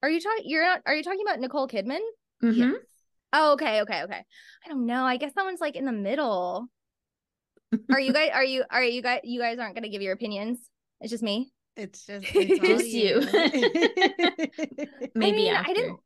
Are 0.05 0.11
you 0.11 0.21
talking? 0.21 0.43
You're 0.45 0.65
not. 0.65 0.83
Are 0.85 0.95
you 0.95 1.03
talking 1.03 1.23
about 1.27 1.41
Nicole 1.41 1.67
Kidman? 1.67 2.01
Mm-hmm. 2.43 2.61
Yes. 2.61 2.75
Oh, 3.33 3.55
okay, 3.55 3.81
okay, 3.81 4.03
okay. 4.03 4.23
I 4.65 4.69
don't 4.69 4.85
know. 4.85 5.03
I 5.03 5.17
guess 5.17 5.33
that 5.35 5.47
one's 5.47 5.63
like 5.63 5.77
in 5.77 5.87
the 5.87 5.93
middle. 5.93 6.67
Are 7.91 7.99
you 7.99 8.13
guys? 8.13 8.31
Are 8.35 8.45
you? 8.45 8.65
Are 8.71 8.85
you 8.85 9.01
guys? 9.01 9.21
You 9.25 9.41
guys 9.41 9.59
aren't 9.59 9.75
gonna 9.75 9.89
give 9.89 10.03
your 10.03 10.13
opinions. 10.13 10.59
It's 11.01 11.11
just 11.11 11.23
me. 11.23 11.55
It's 11.75 12.05
just 12.05 12.27
it's 12.35 12.69
just 12.69 12.87
you. 12.87 13.21
Maybe 15.15 15.49
I, 15.49 15.55
mean, 15.55 15.57
I 15.57 15.73
didn't. 15.73 15.99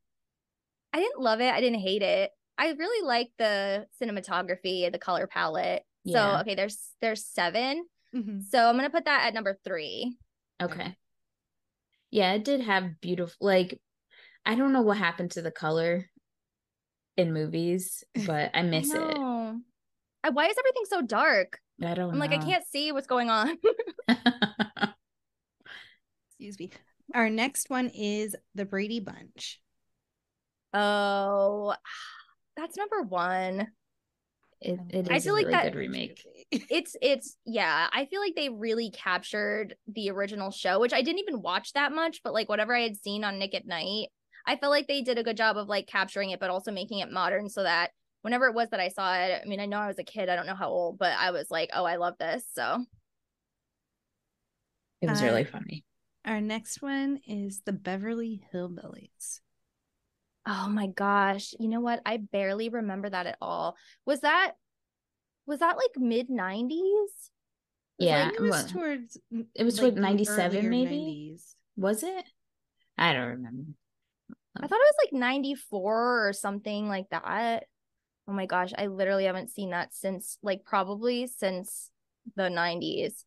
I 0.93 1.01
didn't 1.01 1.21
love 1.21 1.41
it. 1.41 1.53
I 1.53 1.61
didn't 1.61 1.81
hate 1.81 2.03
it. 2.03 2.31
I 2.57 2.71
really 2.71 3.05
like 3.05 3.31
the 3.37 3.87
cinematography, 4.01 4.93
the 4.93 5.01
color 5.01 5.27
palette. 5.27 5.83
Yeah. 6.05 6.37
So 6.37 6.41
okay, 6.43 6.55
there's 6.55 6.79
there's 7.03 7.27
7 7.27 7.85
mm-hmm. 8.15 8.41
So 8.49 8.65
I'm 8.65 8.77
gonna 8.77 8.91
put 8.91 9.07
that 9.07 9.27
at 9.27 9.35
number 9.35 9.59
three. 9.65 10.17
Okay. 10.63 10.97
Yeah, 12.13 12.33
it 12.35 12.45
did 12.45 12.61
have 12.61 13.01
beautiful 13.01 13.37
like 13.41 13.81
I 14.49 14.55
don't 14.55 14.73
know 14.73 14.81
what 14.81 14.97
happened 14.97 15.33
to 15.33 15.43
the 15.43 15.51
color 15.51 16.07
in 17.19 17.35
movies, 17.35 18.03
but 18.27 18.51
I 18.55 18.63
miss 18.63 18.93
I 18.95 18.99
it. 18.99 19.19
Why 20.33 20.47
is 20.47 20.57
everything 20.59 20.85
so 20.87 21.03
dark? 21.03 21.61
I 21.85 21.95
don't 21.95 22.11
I'm 22.11 22.15
know. 22.15 22.25
like, 22.25 22.33
I 22.33 22.39
can't 22.39 22.65
see 22.67 22.91
what's 22.91 23.07
going 23.07 23.31
on. 23.31 23.57
Excuse 26.31 26.59
me. 26.59 26.71
Our 27.15 27.31
next 27.31 27.71
one 27.71 27.89
is 27.89 28.35
the 28.55 28.65
Brady 28.65 29.01
Bunch. 29.01 29.61
Oh, 30.73 31.75
that's 32.57 32.77
number 32.77 33.03
one. 33.03 33.69
It, 34.61 34.81
oh, 34.81 34.87
it 34.91 35.03
is 35.03 35.11
I 35.11 35.21
feel 35.21 35.35
like 35.35 35.47
really 35.47 35.57
that, 35.57 35.65
good 35.73 35.79
remake. 35.79 36.27
It's 36.51 36.97
it's 37.03 37.37
yeah. 37.45 37.89
I 37.93 38.07
feel 38.07 38.23
like 38.23 38.35
they 38.35 38.49
really 38.49 38.91
captured 38.91 39.77
the 39.87 40.11
original 40.11 40.51
show, 40.51 40.81
which 40.81 40.95
I 40.95 41.03
didn't 41.03 41.19
even 41.21 41.43
watch 41.43 41.75
that 41.75 41.93
much, 41.93 42.23
but 42.25 42.33
like 42.33 42.49
whatever 42.49 42.75
I 42.75 42.81
had 42.81 42.97
seen 42.97 43.23
on 43.23 43.39
Nick 43.39 43.55
at 43.55 43.67
Night, 43.67 44.09
I 44.49 44.57
felt 44.57 44.71
like 44.71 44.89
they 44.89 45.03
did 45.03 45.19
a 45.19 45.23
good 45.23 45.37
job 45.37 45.59
of 45.59 45.69
like 45.69 45.87
capturing 45.87 46.31
it, 46.31 46.41
but 46.41 46.49
also 46.49 46.73
making 46.73 47.01
it 47.01 47.13
modern 47.13 47.51
so 47.51 47.63
that 47.65 47.91
whenever 48.23 48.47
it 48.47 48.55
was 48.55 48.71
that 48.71 48.81
I 48.81 48.89
saw 48.89 49.15
it, 49.15 49.43
I 49.45 49.47
mean, 49.47 49.61
I 49.61 49.67
know 49.67 49.77
I 49.77 49.89
was 49.89 49.99
a 49.99 50.05
kid, 50.05 50.31
I 50.31 50.37
don't 50.37 50.47
know 50.47 50.55
how 50.55 50.71
old, 50.71 50.99
but 50.99 51.13
I 51.13 51.33
was 51.33 51.51
like, 51.51 51.69
oh, 51.75 51.85
I 51.85 51.97
love 51.97 52.15
this. 52.19 52.45
So 52.55 52.83
it 55.03 55.11
was 55.11 55.21
uh, 55.21 55.27
really 55.27 55.45
funny. 55.45 55.85
Our 56.25 56.41
next 56.41 56.81
one 56.81 57.21
is 57.29 57.61
the 57.67 57.75
Beverly 57.75 58.43
Hillbillies. 58.53 59.41
Oh 60.47 60.69
my 60.71 60.87
gosh. 60.87 61.53
You 61.61 61.69
know 61.69 61.81
what? 61.81 62.01
I 62.07 62.17
barely 62.17 62.71
remember 62.71 63.11
that 63.11 63.27
at 63.27 63.37
all. 63.43 63.77
Was 64.07 64.21
that 64.21 64.53
was 65.47 65.59
that 65.61 65.77
like 65.77 65.97
mid 65.97 66.29
90s? 66.31 67.31
Yeah, 67.99 68.27
like, 68.27 68.35
it 68.35 68.41
was 68.41 68.73
towards 68.73 69.19
it 69.55 69.65
was 69.65 69.83
like 69.83 69.95
97 69.95 70.71
maybe. 70.71 71.37
90s. 71.37 71.55
Was 71.77 72.03
it? 72.03 72.25
I 72.97 73.13
don't 73.13 73.29
remember. 73.29 73.73
I 74.61 74.67
thought 74.67 74.81
it 74.81 74.95
was 74.95 75.07
like 75.07 75.13
94 75.13 76.29
or 76.29 76.33
something 76.33 76.89
like 76.89 77.09
that. 77.11 77.65
Oh 78.29 78.33
my 78.33 78.47
gosh, 78.47 78.73
I 78.77 78.87
literally 78.87 79.25
haven't 79.25 79.51
seen 79.51 79.71
that 79.71 79.95
since 79.95 80.39
like 80.43 80.65
probably 80.65 81.27
since 81.27 81.91
the 82.37 82.45
90s. 82.45 83.25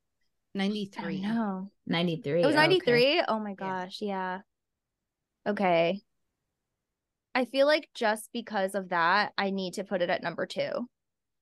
93. 0.53 1.21
No. 1.21 1.71
93. 1.87 2.43
It 2.43 2.45
was 2.45 2.55
93? 2.55 2.91
okay. 2.91 3.21
Oh 3.27 3.39
my 3.39 3.53
gosh, 3.53 3.97
yeah. 4.01 4.39
yeah. 5.45 5.51
Okay. 5.51 6.01
I 7.33 7.45
feel 7.45 7.65
like 7.65 7.89
just 7.95 8.29
because 8.33 8.75
of 8.75 8.89
that, 8.89 9.31
I 9.37 9.51
need 9.51 9.75
to 9.75 9.83
put 9.85 10.01
it 10.01 10.09
at 10.09 10.21
number 10.21 10.45
two 10.45 10.87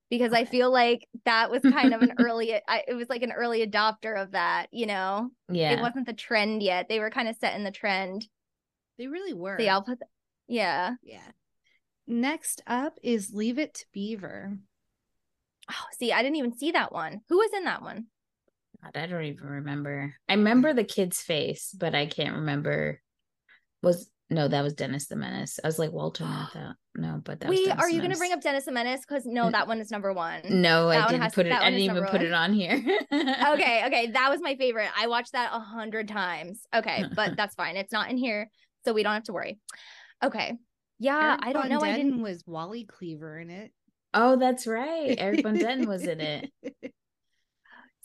because 0.10 0.32
okay. 0.32 0.42
I 0.42 0.46
feel 0.46 0.72
like 0.72 1.08
that 1.26 1.50
was 1.50 1.62
kind 1.62 1.94
of 1.94 2.02
an 2.02 2.14
early, 2.20 2.54
I, 2.56 2.84
it 2.88 2.94
was 2.94 3.10
like 3.10 3.24
an 3.24 3.32
early 3.32 3.66
adopter 3.66 4.22
of 4.22 4.32
that, 4.32 4.68
you 4.72 4.86
know? 4.86 5.30
Yeah. 5.52 5.72
It 5.72 5.82
wasn't 5.82 6.06
the 6.06 6.14
trend 6.14 6.64
yet. 6.64 6.88
They 6.90 7.00
were 7.00 7.10
kind 7.10 7.28
of 7.28 7.36
setting 7.36 7.64
the 7.64 7.72
trend. 7.72 8.28
They 9.00 9.08
really 9.08 9.34
were. 9.34 9.58
They 9.58 9.70
all 9.70 9.78
I'll 9.78 9.84
put, 9.84 10.00
yeah. 10.48 10.96
Yeah. 11.02 11.32
Next 12.06 12.62
up 12.68 13.00
is 13.02 13.32
Leave 13.34 13.58
It 13.58 13.74
to 13.76 13.86
Beaver. 13.94 14.58
Oh, 15.72 15.86
see, 15.98 16.12
I 16.12 16.22
didn't 16.22 16.36
even 16.36 16.58
see 16.58 16.72
that 16.72 16.92
one. 16.92 17.22
Who 17.30 17.38
was 17.38 17.52
in 17.56 17.64
that 17.64 17.82
one? 17.82 18.08
God, 18.84 18.98
I 18.98 19.06
don't 19.06 19.24
even 19.24 19.48
remember. 19.48 20.14
I 20.28 20.34
remember 20.34 20.74
the 20.74 20.84
kid's 20.84 21.22
face, 21.22 21.74
but 21.78 21.96
I 21.96 22.08
can't 22.08 22.36
remember. 22.36 23.02
Was 23.82 24.10
no, 24.32 24.48
that 24.48 24.64
was 24.64 24.74
Dennis 24.74 25.08
the 25.08 25.16
Menace. 25.16 25.60
I 25.64 25.68
was 25.68 25.80
like 25.80 25.92
Walter 25.92 26.24
Matthau. 26.26 26.74
No, 26.96 27.22
but 27.24 27.40
that 27.40 27.50
Wait, 27.50 27.70
are 27.70 27.90
you 27.90 28.00
going 28.00 28.12
to 28.12 28.18
bring 28.18 28.34
up 28.34 28.42
Dennis 28.42 28.66
the 28.66 28.72
Menace? 28.72 29.02
Because 29.08 29.26
no, 29.26 29.50
that 29.50 29.68
one 29.68 29.80
is 29.80 29.92
number 29.92 30.12
one. 30.12 30.42
No, 30.50 30.90
that 30.90 31.06
I 31.06 31.08
didn't 31.08 31.24
has, 31.24 31.34
put 31.34 31.46
it. 31.46 31.54
I 31.54 31.70
didn't 31.70 31.82
even 31.82 32.04
put 32.04 32.14
one. 32.14 32.26
it 32.26 32.34
on 32.34 32.54
here. 32.54 32.74
okay, 33.14 33.84
okay, 33.86 34.12
that 34.12 34.30
was 34.30 34.42
my 34.42 34.56
favorite. 34.56 34.90
I 34.98 35.08
watched 35.08 35.32
that 35.32 35.52
a 35.54 35.60
hundred 35.60 36.08
times. 36.08 36.62
Okay, 36.76 37.06
but 37.16 37.38
that's 37.38 37.56
fine. 37.56 37.78
It's 37.78 37.94
not 37.94 38.10
in 38.10 38.18
here, 38.18 38.50
so 38.86 38.94
we 38.94 39.04
don't 39.04 39.14
have 39.14 39.24
to 39.24 39.34
worry. 39.34 39.60
Okay, 40.24 40.58
yeah, 41.00 41.32
Erik 41.32 41.40
I 41.44 41.54
don't 41.54 41.70
know. 41.70 41.82
I 41.82 41.96
didn't 41.96 42.22
was 42.22 42.44
Wally 42.46 42.86
Cleaver 42.86 43.40
in 43.40 43.50
it. 43.50 43.72
Oh, 44.14 44.36
that's 44.36 44.68
right. 44.68 45.16
Erik 45.18 45.44
von 45.44 45.58
Detten 45.58 45.86
was 45.86 46.04
in 46.04 46.20
it. 46.20 46.52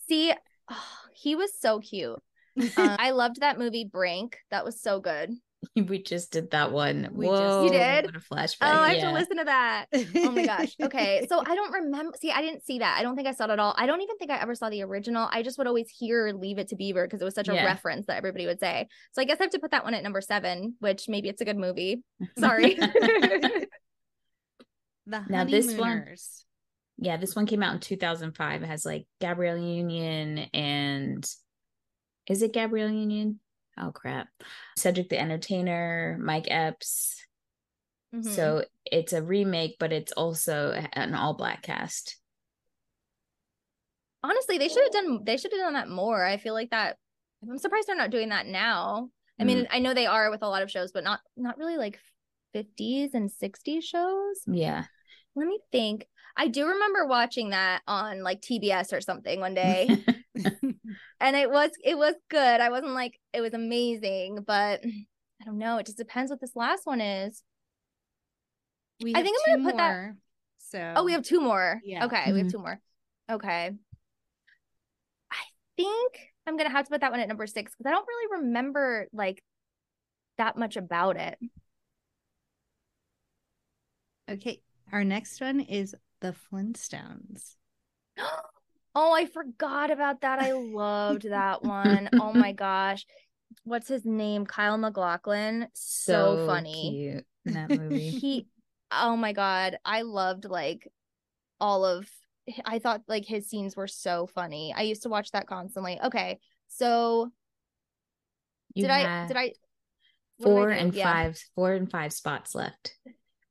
See, 0.08 0.32
oh, 0.70 0.86
he 1.14 1.36
was 1.36 1.50
so 1.58 1.80
cute. 1.80 2.20
Uh, 2.76 2.96
I 3.00 3.10
loved 3.10 3.40
that 3.40 3.58
movie 3.58 3.84
Brink. 3.90 4.38
That 4.52 4.64
was 4.64 4.80
so 4.80 5.00
good. 5.00 5.32
we 5.76 6.02
just 6.02 6.32
did 6.32 6.50
that 6.50 6.72
one. 6.72 7.10
We 7.12 7.26
Whoa, 7.26 7.36
just 7.36 7.64
you 7.64 7.78
did. 7.78 8.06
What 8.06 8.16
a 8.16 8.20
flashback! 8.20 8.56
Oh, 8.62 8.80
I 8.80 8.88
have 8.88 8.96
yeah. 8.98 9.08
to 9.08 9.12
listen 9.12 9.36
to 9.38 9.44
that. 9.44 9.86
Oh 10.16 10.30
my 10.30 10.46
gosh. 10.46 10.74
Okay, 10.80 11.26
so 11.28 11.40
I 11.40 11.54
don't 11.54 11.72
remember. 11.72 12.14
See, 12.20 12.30
I 12.30 12.40
didn't 12.40 12.64
see 12.64 12.78
that. 12.78 12.96
I 12.98 13.02
don't 13.02 13.16
think 13.16 13.28
I 13.28 13.32
saw 13.32 13.44
it 13.44 13.50
at 13.50 13.58
all. 13.58 13.74
I 13.76 13.86
don't 13.86 14.00
even 14.00 14.16
think 14.16 14.30
I 14.30 14.36
ever 14.40 14.54
saw 14.54 14.70
the 14.70 14.82
original. 14.82 15.28
I 15.30 15.42
just 15.42 15.58
would 15.58 15.66
always 15.66 15.88
hear 15.88 16.32
"Leave 16.32 16.58
It 16.58 16.68
to 16.68 16.76
Beaver" 16.76 17.06
because 17.06 17.20
it 17.20 17.24
was 17.24 17.34
such 17.34 17.48
a 17.48 17.54
yeah. 17.54 17.64
reference 17.64 18.06
that 18.06 18.16
everybody 18.16 18.46
would 18.46 18.60
say. 18.60 18.88
So 19.12 19.22
I 19.22 19.24
guess 19.24 19.40
I 19.40 19.44
have 19.44 19.50
to 19.52 19.58
put 19.58 19.72
that 19.72 19.84
one 19.84 19.94
at 19.94 20.02
number 20.02 20.20
seven, 20.20 20.76
which 20.80 21.08
maybe 21.08 21.28
it's 21.28 21.40
a 21.40 21.44
good 21.44 21.58
movie. 21.58 22.02
Sorry. 22.38 22.74
the 22.74 23.68
now 25.28 25.44
this 25.44 25.74
one 25.74 26.06
yeah, 26.96 27.16
this 27.16 27.34
one 27.34 27.46
came 27.46 27.62
out 27.62 27.74
in 27.74 27.80
2005. 27.80 28.62
It 28.62 28.66
has 28.66 28.84
like 28.84 29.06
Gabrielle 29.20 29.58
Union 29.58 30.38
and 30.54 31.24
is 32.28 32.42
it 32.42 32.52
Gabrielle 32.52 32.90
Union? 32.90 33.40
Oh 33.78 33.92
crap. 33.92 34.28
Cedric 34.76 35.08
the 35.08 35.18
Entertainer, 35.20 36.18
Mike 36.20 36.46
Epps. 36.48 37.24
Mhm. 38.14 38.24
So 38.24 38.64
it's 38.84 39.12
a 39.12 39.22
remake, 39.22 39.76
but 39.78 39.92
it's 39.92 40.12
also 40.12 40.72
an 40.92 41.14
all 41.14 41.34
black 41.34 41.62
cast. 41.62 42.16
honestly, 44.24 44.58
they 44.58 44.68
should 44.68 44.82
have 44.82 44.92
done 44.92 45.20
they 45.24 45.36
should 45.36 45.52
have 45.52 45.60
done 45.60 45.74
that 45.74 45.88
more. 45.88 46.24
I 46.24 46.38
feel 46.38 46.54
like 46.54 46.70
that 46.70 46.96
I'm 47.48 47.58
surprised 47.58 47.86
they're 47.86 47.96
not 47.96 48.10
doing 48.10 48.30
that 48.30 48.46
now. 48.46 49.10
I 49.38 49.44
mean, 49.44 49.66
I 49.70 49.80
know 49.80 49.94
they 49.94 50.06
are 50.06 50.30
with 50.30 50.42
a 50.42 50.48
lot 50.48 50.62
of 50.62 50.70
shows, 50.70 50.92
but 50.92 51.04
not 51.04 51.20
not 51.36 51.58
really 51.58 51.76
like 51.76 52.00
50s 52.52 53.14
and 53.14 53.30
60s 53.30 53.84
shows. 53.84 54.40
Yeah. 54.46 54.84
Let 55.36 55.46
me 55.46 55.58
think. 55.70 56.08
I 56.36 56.48
do 56.48 56.66
remember 56.66 57.06
watching 57.06 57.50
that 57.50 57.82
on 57.86 58.22
like 58.22 58.40
TBS 58.40 58.92
or 58.92 59.00
something 59.00 59.40
one 59.40 59.54
day. 59.54 59.90
and 61.20 61.36
it 61.36 61.50
was 61.50 61.70
it 61.84 61.96
was 61.96 62.14
good. 62.28 62.60
I 62.60 62.70
wasn't 62.70 62.92
like 62.94 63.18
it 63.32 63.40
was 63.40 63.54
amazing, 63.54 64.38
but 64.46 64.80
I 64.84 65.44
don't 65.44 65.58
know. 65.58 65.78
It 65.78 65.86
just 65.86 65.98
depends 65.98 66.30
what 66.30 66.40
this 66.40 66.56
last 66.56 66.86
one 66.86 67.00
is. 67.00 67.42
We 69.02 69.14
I 69.14 69.18
have 69.18 69.24
think 69.26 69.36
I'm 69.46 69.52
gonna 69.54 69.62
two 69.64 69.70
put 69.72 69.76
that- 69.78 70.14
So 70.58 70.94
Oh, 70.96 71.04
we 71.04 71.12
have 71.12 71.22
two 71.22 71.40
more. 71.40 71.80
Yeah. 71.84 72.06
Okay, 72.06 72.32
we 72.32 72.38
have 72.38 72.48
Mhm. 72.48 72.52
two 72.52 72.58
more. 72.58 72.80
Okay. 73.30 73.70
I 75.30 75.44
think 75.76 76.32
I'm 76.46 76.56
gonna 76.56 76.70
have 76.70 76.86
to 76.86 76.90
put 76.90 77.00
that 77.00 77.10
one 77.10 77.20
at 77.20 77.28
number 77.28 77.46
six 77.46 77.72
because 77.72 77.86
I 77.86 77.90
don't 77.90 78.06
really 78.06 78.42
remember 78.42 79.08
like 79.12 79.42
that 80.38 80.56
much 80.56 80.76
about 80.76 81.16
it. 81.16 81.38
okay. 84.28 84.60
Our 84.92 85.04
next 85.04 85.40
one 85.40 85.60
is 85.60 85.94
the 86.20 86.34
Flintstones. 86.50 87.56
Oh, 88.94 89.12
I 89.12 89.26
forgot 89.26 89.90
about 89.90 90.20
that. 90.20 90.38
I 90.38 90.52
loved 90.52 91.28
that 91.28 91.62
one. 91.62 92.10
Oh 92.18 92.32
my 92.32 92.52
gosh. 92.52 93.06
What's 93.64 93.88
his 93.88 94.04
name? 94.04 94.46
Kyle 94.46 94.78
MacLachlan. 94.78 95.68
So, 95.74 96.44
funny. 96.46 97.00
cute 97.12 97.24
in 97.46 97.52
that 97.54 97.70
movie. 97.70 98.10
He 98.10 98.46
oh 98.92 99.16
my 99.16 99.32
god. 99.32 99.78
I 99.84 100.02
loved 100.02 100.44
like 100.44 100.88
all 101.60 101.84
of 101.84 102.08
I 102.64 102.78
thought 102.78 103.02
like 103.08 103.24
his 103.24 103.48
scenes 103.48 103.76
were 103.76 103.88
so 103.88 104.26
funny. 104.26 104.74
I 104.76 104.82
used 104.82 105.02
to 105.04 105.08
watch 105.08 105.30
that 105.32 105.46
constantly. 105.46 105.98
Okay. 106.02 106.38
So 106.68 107.32
You 108.74 108.82
did 108.82 108.90
I 108.90 109.26
did 109.26 109.36
I 109.36 109.52
four 110.40 110.70
and 110.70 110.94
Yeah. 110.94 111.12
five 111.12 111.38
four 111.54 111.72
and 111.72 111.90
five 111.90 112.12
spots 112.12 112.54
left. 112.54 112.94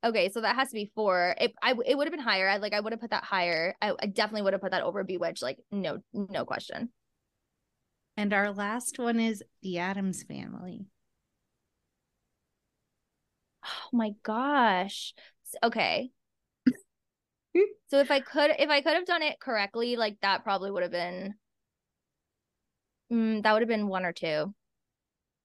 Okay, 0.04 0.30
so 0.30 0.42
that 0.42 0.56
has 0.56 0.70
to 0.70 0.74
be 0.76 0.92
four. 0.96 1.36
It 1.40 1.54
I 1.62 1.74
it 1.86 1.98
would 1.98 2.08
have 2.08 2.12
been 2.12 2.20
higher. 2.20 2.50
I 2.50 2.58
like 2.58 2.74
I 2.74 2.80
would 2.80 2.92
have 2.92 3.00
put 3.00 3.12
that 3.12 3.24
higher. 3.24 3.76
I, 3.82 3.94
I 4.02 4.08
definitely 4.08 4.42
would 4.44 4.54
have 4.54 4.62
put 4.62 4.72
that 4.72 4.84
over 4.84 5.04
Bewitched. 5.04 5.42
Like 5.42 5.60
no 5.72 6.00
no 6.14 6.46
question. 6.46 6.90
And 8.18 8.34
our 8.34 8.52
last 8.52 8.98
one 8.98 9.20
is 9.20 9.44
the 9.62 9.78
Addams 9.78 10.24
Family. 10.24 10.88
Oh 13.66 13.90
my 13.92 14.12
gosh. 14.24 15.14
Okay. 15.64 16.12
so 17.90 18.00
if 18.00 18.12
I 18.12 18.20
could 18.20 18.52
if 18.60 18.70
I 18.70 18.82
could 18.82 18.94
have 18.94 19.06
done 19.06 19.22
it 19.22 19.40
correctly, 19.40 19.96
like 19.96 20.20
that 20.22 20.44
probably 20.44 20.72
would 20.72 20.84
have 20.84 20.92
been 20.92 21.36
mm, 23.12 23.42
that 23.44 23.54
would 23.54 23.62
have 23.62 23.70
been 23.70 23.88
one 23.88 24.06
or 24.06 24.14
two. 24.14 24.54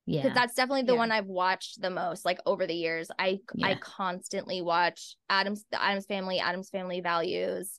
Yeah. 0.08 0.22
Because 0.22 0.34
that's 0.34 0.54
definitely 0.54 0.82
the 0.84 0.94
Yeah. 0.94 0.98
one 0.98 1.12
I've 1.12 1.26
watched 1.26 1.80
the 1.82 1.90
most, 1.90 2.24
like 2.24 2.38
over 2.46 2.66
the 2.66 2.74
years. 2.74 3.10
I 3.18 3.40
I 3.62 3.74
constantly 3.74 4.62
watch 4.62 5.16
Addams 5.28 5.64
the 5.70 5.82
Addams 5.82 6.06
family, 6.06 6.38
Addams 6.40 6.70
family 6.70 7.00
values. 7.00 7.78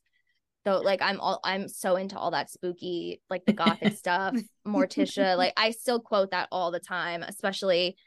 So 0.68 0.80
like 0.82 1.02
I'm 1.02 1.20
all 1.20 1.40
I'm 1.44 1.68
so 1.68 1.96
into 1.96 2.18
all 2.20 2.32
that 2.32 2.52
spooky, 2.52 3.22
like 3.30 3.46
the 3.46 3.54
gothic 3.54 3.94
stuff, 3.94 4.36
Morticia. 4.68 5.38
Like 5.38 5.54
I 5.58 5.72
still 5.72 6.00
quote 6.00 6.32
that 6.32 6.50
all 6.52 6.70
the 6.72 6.80
time, 6.80 7.24
especially 7.24 7.98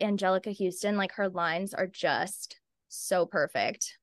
Anjelica 0.00 0.56
Huston. 0.58 0.96
Like 0.96 1.12
her 1.12 1.28
lines 1.28 1.74
are 1.74 1.86
just 1.86 2.58
so 2.88 3.26
perfect. 3.26 3.98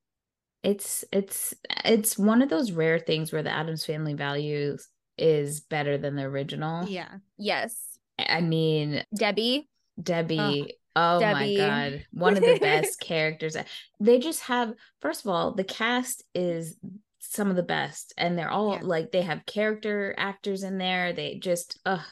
it's 0.63 1.03
it's 1.11 1.53
it's 1.85 2.17
one 2.17 2.41
of 2.41 2.49
those 2.49 2.71
rare 2.71 2.99
things 2.99 3.31
where 3.31 3.43
the 3.43 3.51
Addams 3.51 3.85
Family 3.85 4.13
Values 4.13 4.87
is 5.17 5.61
better 5.61 5.97
than 5.97 6.15
the 6.15 6.23
original. 6.23 6.87
Yeah. 6.87 7.15
Yes. 7.37 7.96
I 8.19 8.41
mean, 8.41 9.03
Debbie. 9.15 9.69
Debbie. 10.01 10.75
oh 10.95 11.19
Debbie. 11.19 11.57
my 11.57 11.67
god, 11.67 12.05
one 12.11 12.37
of 12.37 12.43
the 12.43 12.59
best 12.59 12.99
characters. 13.01 13.55
They 13.99 14.19
just 14.19 14.41
have 14.43 14.73
first 15.01 15.25
of 15.25 15.31
all, 15.31 15.53
the 15.53 15.63
cast 15.63 16.23
is 16.35 16.77
some 17.19 17.49
of 17.49 17.55
the 17.55 17.63
best 17.63 18.13
and 18.17 18.37
they're 18.37 18.49
all 18.49 18.75
Yeah. 18.75 18.81
like 18.83 19.11
they 19.11 19.21
have 19.23 19.45
character 19.45 20.15
actors 20.17 20.63
in 20.63 20.77
there. 20.77 21.13
They 21.13 21.35
just 21.35 21.79
uh 21.85 22.03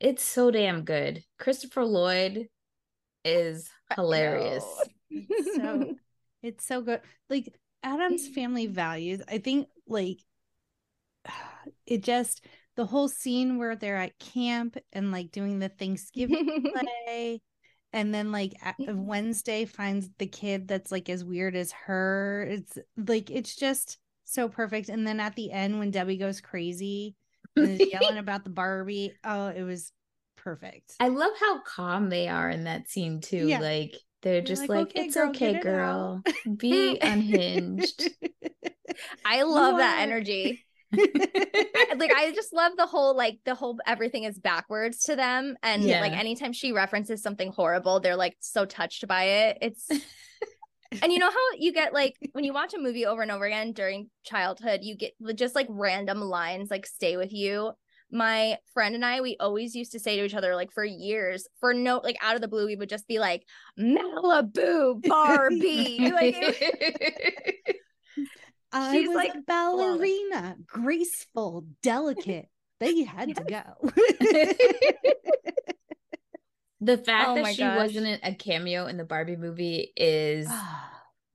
it's 0.00 0.24
so 0.24 0.50
damn 0.50 0.82
good. 0.84 1.22
Christopher 1.38 1.84
Lloyd 1.84 2.48
is 3.24 3.70
hilarious. 3.94 4.64
It's 5.10 5.56
so 5.56 5.94
it's 6.42 6.64
so 6.66 6.80
good. 6.82 7.00
Like 7.30 7.54
Addams 7.84 8.28
family 8.28 8.66
values. 8.66 9.22
I 9.28 9.38
think 9.38 9.68
like 9.86 10.18
it 11.86 12.02
just 12.02 12.44
the 12.76 12.86
whole 12.86 13.08
scene 13.08 13.58
where 13.58 13.76
they're 13.76 13.96
at 13.96 14.18
camp 14.18 14.76
and 14.92 15.12
like 15.12 15.30
doing 15.30 15.58
the 15.58 15.68
Thanksgiving 15.68 16.72
play. 17.06 17.40
And 17.92 18.14
then 18.14 18.32
like. 18.32 18.54
Wednesday 18.78 19.64
finds 19.66 20.08
the 20.18 20.26
kid 20.26 20.68
that's 20.68 20.90
like 20.90 21.08
as 21.08 21.24
weird 21.24 21.54
as 21.54 21.72
her. 21.72 22.46
It's 22.48 22.78
like 22.96 23.30
it's 23.30 23.54
just 23.54 23.98
so 24.24 24.48
perfect. 24.48 24.88
And 24.88 25.06
then 25.06 25.20
at 25.20 25.36
the 25.36 25.52
end 25.52 25.78
when 25.78 25.90
Debbie 25.90 26.16
goes 26.16 26.40
crazy 26.40 27.14
and 27.56 27.80
is 27.80 27.92
yelling 27.92 28.18
about 28.18 28.44
the 28.44 28.50
Barbie, 28.50 29.12
oh, 29.24 29.48
it 29.48 29.62
was 29.62 29.92
perfect. 30.36 30.94
I 31.00 31.08
love 31.08 31.32
how 31.38 31.60
calm 31.62 32.08
they 32.08 32.28
are 32.28 32.48
in 32.48 32.64
that 32.64 32.88
scene 32.88 33.20
too. 33.20 33.46
Yeah. 33.48 33.60
Like 33.60 33.94
they're 34.22 34.40
just 34.40 34.62
like, 34.62 34.70
like, 34.70 34.86
"Okay, 34.88 35.04
it's 35.06 35.14
girl, 35.14 35.30
okay, 35.30 35.54
it 35.56 35.62
girl. 35.62 36.22
out." 36.26 36.58
Be 36.58 36.98
unhinged. 37.02 38.08
I 39.24 39.42
love 39.42 39.78
that 39.78 40.00
energy. 40.00 40.64
Like 41.96 42.12
I 42.16 42.32
just 42.34 42.52
love 42.52 42.72
the 42.76 42.86
whole 42.86 43.14
like 43.16 43.38
the 43.44 43.54
whole 43.54 43.78
everything 43.86 44.24
is 44.24 44.38
backwards 44.38 45.04
to 45.04 45.14
them 45.16 45.56
and 45.62 45.82
Yeah. 45.82 46.00
like 46.00 46.12
anytime 46.12 46.52
she 46.52 46.72
references 46.72 47.22
something 47.22 47.52
horrible 47.52 48.00
they're 48.00 48.16
like 48.16 48.36
so 48.40 48.64
touched 48.64 49.06
by 49.06 49.24
it. 49.24 49.58
It's 49.60 49.88
and 51.02 51.12
you 51.12 51.18
know 51.18 51.30
how 51.30 51.46
you 51.58 51.72
get 51.72 51.92
like 51.92 52.16
when 52.32 52.44
you 52.44 52.52
watch 52.52 52.74
a 52.74 52.78
movie 52.78 53.06
over 53.06 53.22
and 53.22 53.30
over 53.30 53.44
again 53.44 53.72
during 53.72 54.08
childhood 54.24 54.80
you 54.82 54.96
get 54.96 55.12
just 55.34 55.54
like 55.54 55.66
random 55.68 56.20
lines 56.20 56.70
like 56.70 56.86
stay 56.86 57.16
with 57.16 57.32
you. 57.32 57.72
My 58.10 58.58
friend 58.74 58.94
and 58.94 59.04
I 59.04 59.20
we 59.20 59.36
always 59.38 59.74
used 59.74 59.92
to 59.92 60.00
say 60.00 60.16
to 60.16 60.24
each 60.24 60.34
other 60.34 60.54
like 60.56 60.72
for 60.72 60.84
years 60.84 61.46
for 61.60 61.72
no 61.74 61.98
like 62.02 62.16
out 62.22 62.34
of 62.34 62.40
the 62.42 62.48
blue 62.48 62.66
we 62.66 62.76
would 62.76 62.88
just 62.90 63.06
be 63.06 63.18
like 63.18 63.44
Malibu 63.78 65.06
Barbie. 65.06 65.98
Like 66.12 66.34
it- 66.38 67.76
I 68.72 68.92
She's, 68.96 69.08
was 69.08 69.16
like, 69.16 69.34
a 69.34 69.40
ballerina, 69.46 70.56
graceful, 70.66 71.66
delicate. 71.82 72.48
They 72.80 73.02
had 73.04 73.36
to 73.36 73.44
go. 73.44 73.90
the 76.80 76.98
fact 76.98 77.28
Oh 77.28 77.34
that 77.36 77.54
she 77.54 77.62
gosh. 77.62 77.76
wasn't 77.76 78.20
a 78.22 78.34
cameo 78.34 78.86
in 78.86 78.96
the 78.96 79.04
Barbie 79.04 79.36
movie 79.36 79.92
is 79.96 80.48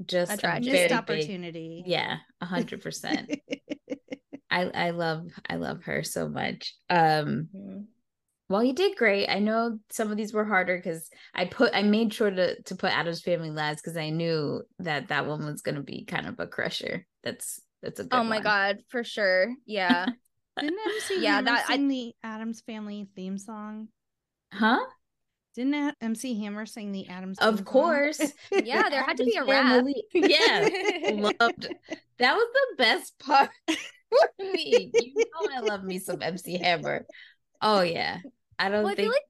just 0.05 0.31
A 0.31 0.35
a 0.35 0.37
tragedy. 0.37 0.71
very 0.71 0.89
Missed 0.89 1.05
big- 1.07 1.17
opportunity. 1.17 1.83
yeah, 1.85 2.17
a 2.41 2.45
hundred 2.45 2.81
percent. 2.81 3.31
I 4.51 4.63
I 4.63 4.89
love 4.91 5.27
I 5.49 5.55
love 5.55 5.83
her 5.83 6.03
so 6.03 6.27
much. 6.27 6.73
Um 6.89 7.49
Mhm. 7.55 7.85
Well 8.49 8.63
you 8.63 8.73
did 8.73 8.95
great. 8.97 9.27
I 9.27 9.39
know 9.39 9.79
some 9.89 10.09
of 10.11 10.17
these 10.17 10.33
were 10.33 10.45
harder 10.45 10.77
because 10.77 11.09
I 11.33 11.45
put 11.45 11.75
I 11.75 11.83
made 11.83 12.13
sure 12.13 12.31
to 12.31 12.61
to 12.63 12.75
put 12.75 12.91
Addams 12.97 13.21
family 13.21 13.51
last 13.51 13.77
because 13.83 13.97
I 13.97 14.09
knew 14.09 14.61
that 14.79 15.09
that 15.09 15.25
one 15.27 15.45
was 15.45 15.61
gonna 15.61 15.81
be 15.83 16.05
kind 16.05 16.27
of 16.27 16.39
a 16.39 16.47
crusher. 16.47 17.05
That's 17.23 17.59
that's 17.83 17.99
a 17.99 18.03
oh 18.03 18.07
good 18.07 18.17
oh 18.19 18.23
my 18.23 18.37
one. 18.37 18.43
god 18.43 18.77
for 18.89 19.03
sure 19.03 19.53
yeah 19.65 20.05
Didn't 20.59 20.79
MC 20.87 21.21
Yeah, 21.21 21.33
Hammer 21.35 21.45
that- 21.45 21.65
I- 21.69 21.75
sing 21.75 21.87
the 21.87 22.13
Addams 22.23 22.61
Family 22.61 23.07
theme 23.15 23.37
song? 23.37 23.89
Huh? 24.51 24.79
Didn't 25.55 25.73
A- 25.75 25.93
MC 26.01 26.39
Hammer 26.41 26.65
sing 26.65 26.91
the 26.91 27.07
Addams? 27.09 27.37
Of 27.39 27.57
theme 27.57 27.57
song? 27.57 27.65
course. 27.65 28.21
Yeah, 28.51 28.89
there 28.89 29.03
had 29.03 29.17
to 29.17 29.23
be 29.25 29.35
a 29.35 29.41
Addams 29.41 29.51
rap. 29.51 29.65
Family. 29.65 30.03
Yeah. 30.13 30.69
loved 31.39 31.67
that 32.19 32.33
was 32.35 32.47
the 32.53 32.75
best 32.83 33.19
part 33.19 33.49
for 33.67 34.43
me. 34.53 34.89
You 34.93 35.13
know 35.15 35.49
I 35.55 35.59
love 35.59 35.83
me 35.83 35.99
some 35.99 36.21
MC 36.23 36.57
Hammer. 36.57 37.05
Oh 37.61 37.81
yeah. 37.81 38.19
I 38.59 38.69
don't 38.69 38.83
well, 38.83 38.91
I 38.91 38.95
think 38.95 39.05
feel 39.05 39.11
like 39.11 39.21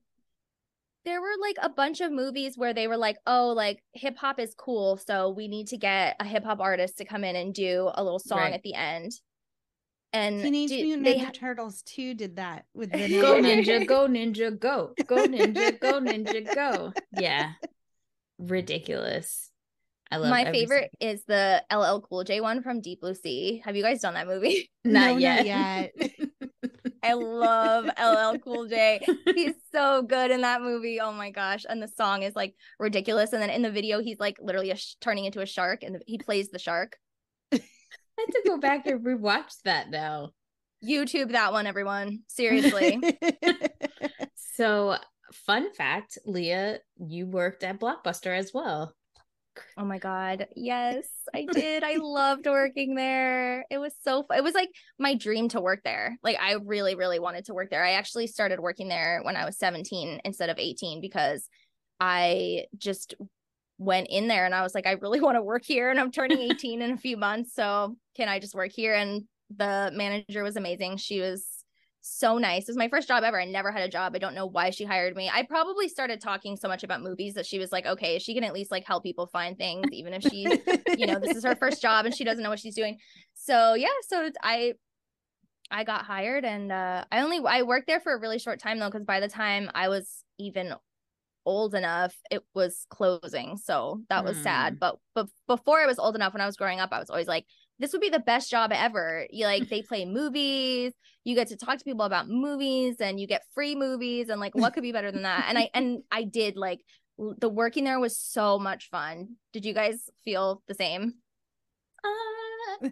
there 1.06 1.22
were 1.22 1.36
like 1.42 1.56
a 1.62 1.70
bunch 1.70 2.02
of 2.02 2.12
movies 2.12 2.58
where 2.58 2.74
they 2.74 2.88
were 2.88 2.98
like, 2.98 3.18
oh, 3.26 3.50
like 3.56 3.82
hip 3.94 4.18
hop 4.18 4.40
is 4.40 4.54
cool, 4.58 4.98
so 4.98 5.30
we 5.30 5.48
need 5.48 5.68
to 5.68 5.78
get 5.78 6.16
a 6.20 6.26
hip 6.26 6.44
hop 6.44 6.60
artist 6.60 6.98
to 6.98 7.06
come 7.06 7.24
in 7.24 7.36
and 7.36 7.54
do 7.54 7.90
a 7.94 8.04
little 8.04 8.20
song 8.20 8.40
Right. 8.40 8.54
at 8.54 8.64
the 8.64 8.74
end. 8.74 9.12
And 10.14 10.42
Teenage 10.42 10.70
do- 10.70 10.84
Mutant 10.84 11.08
Ninja 11.08 11.26
ha- 11.26 11.32
Turtles 11.34 11.82
2 11.84 12.14
did 12.14 12.38
that 12.38 12.66
with 12.74 12.92
go 12.94 12.98
ninja, 12.98 13.86
go 13.86 14.08
ninja, 14.08 14.58
go. 14.58 14.94
Go 15.06 15.28
ninja, 15.28 15.80
go 15.80 16.00
ninja, 16.00 16.56
go. 16.56 16.94
Yeah. 17.20 17.52
Ridiculous. 18.40 19.52
I 20.10 20.18
love 20.18 20.30
My 20.30 20.44
every 20.44 20.60
favorite 20.62 20.92
is 21.02 21.24
the 21.26 21.62
LL 21.72 22.00
Cool 22.00 22.24
J 22.24 22.40
one 22.40 22.62
from 22.64 22.80
Deep 22.82 23.02
Blue 23.02 23.14
Sea. 23.16 23.62
Have 23.66 23.76
you 23.76 23.84
guys 23.84 24.00
done 24.00 24.14
that 24.14 24.28
movie? 24.28 24.70
Not 24.86 25.12
No, 25.12 25.18
yet. 25.18 25.36
not 25.38 25.46
yet. 25.46 26.12
I 27.10 27.14
love 27.14 27.86
LL 27.86 28.38
Cool 28.40 28.68
J. 28.68 29.00
He's 29.36 29.56
so 29.72 30.02
good 30.02 30.32
in 30.32 30.42
that 30.42 30.62
movie. 30.62 31.00
Oh 31.00 31.12
my 31.12 31.32
gosh. 31.32 31.66
And 31.68 31.82
the 31.82 31.88
song 31.88 32.24
is 32.24 32.36
like 32.36 32.56
ridiculous. 32.80 33.34
And 33.34 33.42
then 33.42 33.50
in 33.50 33.62
the 33.62 33.72
video, 33.72 34.00
he's 34.00 34.20
like 34.20 34.38
literally 34.42 34.72
a 34.72 34.76
sh- 34.76 34.96
turning 35.02 35.26
into 35.26 35.42
a 35.42 35.46
shark 35.46 35.84
and 35.84 36.02
he 36.06 36.18
plays 36.18 36.50
the 36.50 36.60
shark. 36.60 36.98
I 37.52 37.60
have 38.18 38.30
to 38.30 38.42
go 38.46 38.58
back 38.58 38.88
and 38.88 39.06
rewatch 39.06 39.62
that 39.64 39.90
now. 39.92 40.32
YouTube 40.84 41.32
that 41.32 41.54
one, 41.54 41.68
everyone. 41.68 42.20
Seriously. 42.28 43.00
So, 44.58 44.98
fun 45.46 45.72
fact, 45.72 46.18
Lia, 46.26 46.80
you 46.98 47.28
worked 47.28 47.64
at 47.64 47.80
Blockbuster 47.80 48.36
as 48.36 48.52
well. 48.56 48.96
Oh 49.78 49.86
my 49.86 49.98
God. 49.98 50.48
Yes, 50.56 51.08
I 51.34 51.46
did. 51.52 51.84
I 51.84 51.98
loved 51.98 52.46
working 52.46 52.96
there. 52.96 53.66
It 53.70 53.78
was 53.78 53.94
so 54.04 54.24
fun. 54.24 54.38
It 54.38 54.44
was 54.44 54.54
like 54.54 54.70
my 55.00 55.16
dream 55.16 55.50
to 55.50 55.62
work 55.62 55.82
there. 55.84 56.18
Like, 56.24 56.38
I 56.40 56.54
really, 56.54 56.96
really 56.96 57.20
wanted 57.20 57.46
to 57.46 57.54
work 57.54 57.70
there. 57.70 57.84
I 57.84 57.94
actually 57.94 58.28
started 58.28 58.60
working 58.60 58.88
there 58.88 59.22
when 59.24 59.36
I 59.36 59.46
was 59.46 59.58
17 59.58 60.22
instead 60.24 60.50
of 60.50 60.60
18 60.60 61.02
because 61.02 61.48
I 62.00 62.66
just 62.78 63.16
went 63.78 64.08
in 64.10 64.28
there 64.28 64.46
and 64.46 64.56
I 64.56 64.64
was 64.64 64.74
like, 64.74 64.88
I 64.88 64.94
really 64.94 65.22
want 65.22 65.36
to 65.36 65.44
work 65.44 65.64
here. 65.64 65.90
And 65.90 66.00
I'm 66.00 66.12
turning 66.12 66.40
18 66.52 66.82
in 66.82 66.92
a 66.92 66.98
few 66.98 67.18
months. 67.18 67.54
So, 67.54 67.96
can 68.16 68.30
I 68.30 68.40
just 68.40 68.56
work 68.56 68.72
here? 68.72 68.96
And 68.96 69.24
the 69.56 69.92
manager 69.94 70.44
was 70.44 70.58
amazing. 70.58 70.98
She 70.98 71.22
was 71.22 71.57
so 72.10 72.38
nice. 72.38 72.64
It 72.64 72.70
was 72.70 72.78
my 72.78 72.90
first 72.90 73.08
job 73.08 73.24
ever. 73.24 73.40
I 73.40 73.46
never 73.46 73.72
had 73.72 73.84
a 73.84 73.90
job. 73.90 74.14
I 74.16 74.20
don't 74.20 74.36
know 74.36 74.46
why 74.46 74.70
she 74.70 74.86
hired 74.86 75.16
me. 75.16 75.30
I 75.32 75.44
probably 75.44 75.88
started 75.88 76.22
talking 76.22 76.56
so 76.56 76.68
much 76.68 76.84
about 76.84 77.02
movies 77.02 77.34
that 77.34 77.46
she 77.46 77.60
was 77.60 77.72
like, 77.72 77.86
okay, 77.86 78.20
she 78.20 78.34
can 78.34 78.44
at 78.44 78.54
least 78.54 78.72
like 78.72 78.86
help 78.86 79.04
people 79.04 79.28
find 79.28 79.58
things, 79.58 79.88
even 79.92 80.14
if 80.14 80.24
she, 80.24 80.48
you 80.98 81.06
know, 81.06 81.20
this 81.20 81.36
is 81.36 81.44
her 81.44 81.56
first 81.56 81.82
job 81.82 82.06
and 82.06 82.16
she 82.16 82.24
doesn't 82.24 82.44
know 82.44 82.50
what 82.50 82.60
she's 82.60 82.76
doing. 82.76 82.98
So 83.34 83.74
yeah, 83.74 83.88
so 84.08 84.30
I 84.42 84.74
I 85.70 85.84
got 85.84 86.06
hired 86.06 86.46
and 86.46 86.72
uh 86.72 87.04
I 87.12 87.22
only 87.22 87.42
I 87.46 87.64
worked 87.64 87.88
there 87.88 88.00
for 88.00 88.14
a 88.14 88.20
really 88.20 88.40
short 88.40 88.60
time 88.60 88.80
though, 88.80 88.90
because 88.90 89.06
by 89.06 89.20
the 89.20 89.28
time 89.28 89.70
I 89.76 89.90
was 89.90 90.24
even 90.38 90.74
old 91.46 91.76
enough, 91.76 92.16
it 92.30 92.44
was 92.54 92.86
closing. 92.90 93.58
So 93.58 94.02
that 94.10 94.26
was 94.26 94.38
sad. 94.38 94.80
But 94.80 94.98
but 95.16 95.28
before 95.48 95.80
I 95.80 95.86
was 95.86 96.00
old 96.00 96.16
enough, 96.16 96.34
when 96.34 96.42
I 96.42 96.46
was 96.46 96.58
growing 96.58 96.80
up, 96.80 96.90
I 96.92 97.00
was 97.00 97.10
always 97.10 97.28
like, 97.28 97.46
this 97.80 97.92
would 97.92 98.02
be 98.02 98.10
the 98.10 98.20
best 98.20 98.50
job 98.50 98.72
ever. 98.74 99.26
You 99.30 99.46
like 99.46 99.70
they 99.70 99.82
play 99.82 100.06
movies, 100.06 100.94
you 101.24 101.36
get 101.36 101.48
to 101.50 101.58
talk 101.58 101.78
to 101.78 101.84
people 101.86 102.06
about 102.06 102.28
movies 102.30 102.98
and 103.00 103.20
you 103.20 103.28
get 103.28 103.44
free 103.54 103.76
movies 103.76 104.30
and 104.30 104.40
like 104.40 104.56
what 104.56 104.74
could 104.74 104.84
be 104.84 104.92
better 104.92 105.12
than 105.12 105.24
that? 105.24 105.46
And 105.50 105.58
I 105.58 105.70
and 105.74 106.04
I 106.12 106.24
did 106.24 106.58
like 106.58 106.82
the 107.18 107.50
working 107.50 107.84
there 107.84 108.00
was 108.00 108.18
so 108.18 108.60
much 108.60 108.90
fun. 108.90 109.36
Did 109.54 109.66
you 109.66 109.74
guys 109.74 110.10
feel 110.24 110.62
the 110.68 110.74
same? 110.76 111.16
Uh, 112.04 112.86
at 112.88 112.92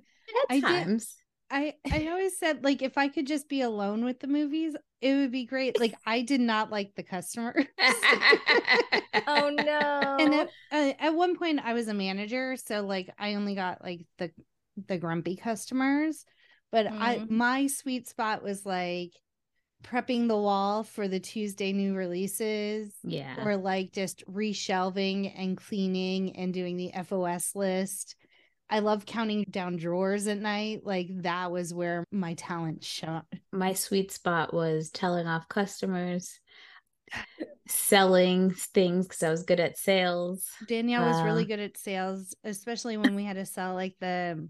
I 0.50 0.54
did- 0.56 0.64
times. 0.64 1.16
I 1.52 1.76
I 1.92 2.08
always 2.08 2.40
said 2.40 2.64
like 2.64 2.82
if 2.82 2.98
I 2.98 3.08
could 3.08 3.28
just 3.28 3.48
be 3.48 3.62
alone 3.62 4.04
with 4.04 4.20
the 4.20 4.28
movies, 4.28 4.76
it 5.00 5.14
would 5.14 5.32
be 5.32 5.46
great. 5.46 5.80
Like 5.80 5.94
I 6.06 6.24
did 6.24 6.42
not 6.42 6.72
like 6.72 6.94
the 6.96 7.04
customers. 7.04 7.66
Oh 9.28 9.50
no. 9.50 10.18
and 10.20 10.34
at, 10.34 10.50
uh, 10.72 10.94
at 11.00 11.16
one 11.16 11.38
point 11.38 11.60
I 11.64 11.74
was 11.74 11.88
a 11.88 11.94
manager, 11.94 12.56
so 12.58 12.82
like 12.86 13.10
I 13.18 13.36
only 13.36 13.56
got 13.56 13.84
like 13.84 14.06
the 14.18 14.30
the 14.88 14.98
grumpy 14.98 15.36
customers, 15.36 16.26
but 16.72 16.88
I 16.88 17.20
Mhm. 17.20 17.30
my 17.30 17.68
sweet 17.68 18.08
spot 18.08 18.44
was 18.44 18.66
like 18.66 19.12
prepping 19.84 20.28
the 20.28 20.38
wall 20.38 20.84
for 20.84 21.08
the 21.08 21.20
Tuesday 21.20 21.72
new 21.72 21.94
releases 21.94 22.94
yeah. 23.04 23.44
or 23.46 23.56
like 23.56 23.92
just 23.92 24.26
reshelving 24.26 25.32
and 25.38 25.58
cleaning 25.58 26.36
and 26.36 26.54
doing 26.54 26.76
the 26.76 26.92
FOS 26.94 27.56
list. 27.56 28.16
I 28.68 28.80
love 28.80 29.06
counting 29.06 29.44
down 29.48 29.76
drawers 29.76 30.26
at 30.26 30.40
night. 30.40 30.82
Like 30.84 31.10
that 31.22 31.52
was 31.52 31.72
where 31.72 32.04
my 32.12 32.34
talent 32.34 32.84
shone. 32.84 33.22
my 33.52 33.74
sweet 33.74 34.12
spot 34.12 34.54
was 34.56 34.90
telling 34.90 35.28
off 35.28 35.48
customers, 35.48 36.40
selling 37.68 38.52
things 38.52 39.08
because 39.08 39.22
I 39.24 39.30
was 39.30 39.44
good 39.44 39.60
at 39.60 39.78
sales. 39.78 40.50
Danielle 40.68 41.06
was 41.06 41.22
really 41.24 41.44
Uh, 41.44 41.48
good 41.48 41.60
at 41.60 41.78
sales, 41.78 42.36
especially 42.44 42.98
when 42.98 43.14
we 43.16 43.24
had 43.24 43.36
to 43.36 43.46
sell 43.46 43.76
like 43.76 43.96
the 44.00 44.48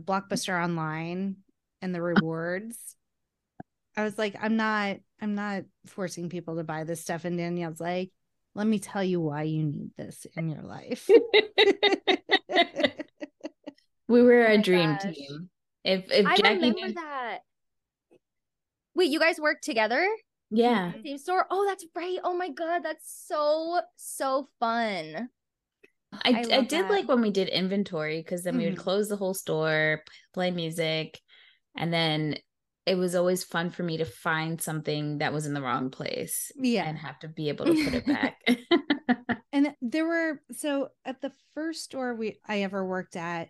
Blockbuster 0.00 0.62
online 0.62 1.36
and 1.82 1.94
the 1.94 2.02
rewards. 2.02 2.76
I 3.96 4.04
was 4.04 4.16
like, 4.18 4.36
I'm 4.40 4.56
not, 4.56 4.98
I'm 5.20 5.34
not 5.34 5.64
forcing 5.86 6.28
people 6.28 6.56
to 6.56 6.64
buy 6.64 6.84
this 6.84 7.00
stuff. 7.00 7.24
And 7.24 7.36
Danielle's 7.38 7.80
like, 7.80 8.10
let 8.54 8.66
me 8.66 8.78
tell 8.78 9.02
you 9.04 9.20
why 9.20 9.42
you 9.42 9.64
need 9.64 9.90
this 9.96 10.26
in 10.36 10.48
your 10.48 10.62
life. 10.62 11.08
we 14.08 14.22
were 14.22 14.46
Oh 14.48 14.52
a 14.54 14.58
dream 14.58 14.92
gosh. 15.02 15.14
team. 15.14 15.50
If 15.84 16.10
if 16.10 16.26
I 16.26 16.36
Jackie 16.36 16.54
remember 16.56 16.80
knew- 16.88 16.94
that. 16.94 17.38
Wait, 18.94 19.10
you 19.10 19.18
guys 19.20 19.38
work 19.40 19.60
together? 19.62 20.06
yeah. 20.50 20.92
Same 21.04 21.16
store? 21.18 21.46
Oh, 21.50 21.64
that's 21.66 21.86
right. 21.94 22.18
Oh 22.24 22.36
my 22.36 22.48
god, 22.50 22.80
that's 22.82 23.24
so 23.28 23.80
so 23.96 24.48
fun. 24.58 25.28
I, 26.12 26.30
I 26.30 26.38
I, 26.40 26.42
did 26.62 26.70
that. 26.70 26.90
like 26.90 27.08
when 27.08 27.20
we 27.20 27.30
did 27.30 27.48
inventory 27.48 28.20
because 28.20 28.42
then 28.42 28.56
we 28.58 28.64
would 28.64 28.74
Mhm. 28.74 28.78
close 28.78 29.08
the 29.08 29.16
whole 29.16 29.34
store, 29.34 30.02
play 30.34 30.50
music, 30.50 31.20
and 31.76 31.92
then 31.92 32.36
it 32.86 32.96
was 32.96 33.14
always 33.14 33.44
fun 33.44 33.70
for 33.70 33.82
me 33.82 33.98
to 33.98 34.04
find 34.04 34.60
something 34.60 35.18
that 35.18 35.32
was 35.32 35.46
in 35.46 35.54
the 35.54 35.62
wrong 35.62 35.90
place 35.90 36.50
yeah. 36.56 36.84
and 36.88 36.98
have 36.98 37.18
to 37.20 37.28
be 37.28 37.48
able 37.48 37.66
to 37.66 37.84
put 37.84 37.94
it 37.94 38.06
back. 38.06 38.38
And 39.52 39.74
there 39.82 40.06
were 40.06 40.40
so 40.52 40.90
at 41.04 41.20
the 41.20 41.32
first 41.54 41.82
store 41.84 42.14
we 42.14 42.38
I 42.46 42.62
ever 42.62 42.86
worked 42.86 43.16
at, 43.16 43.48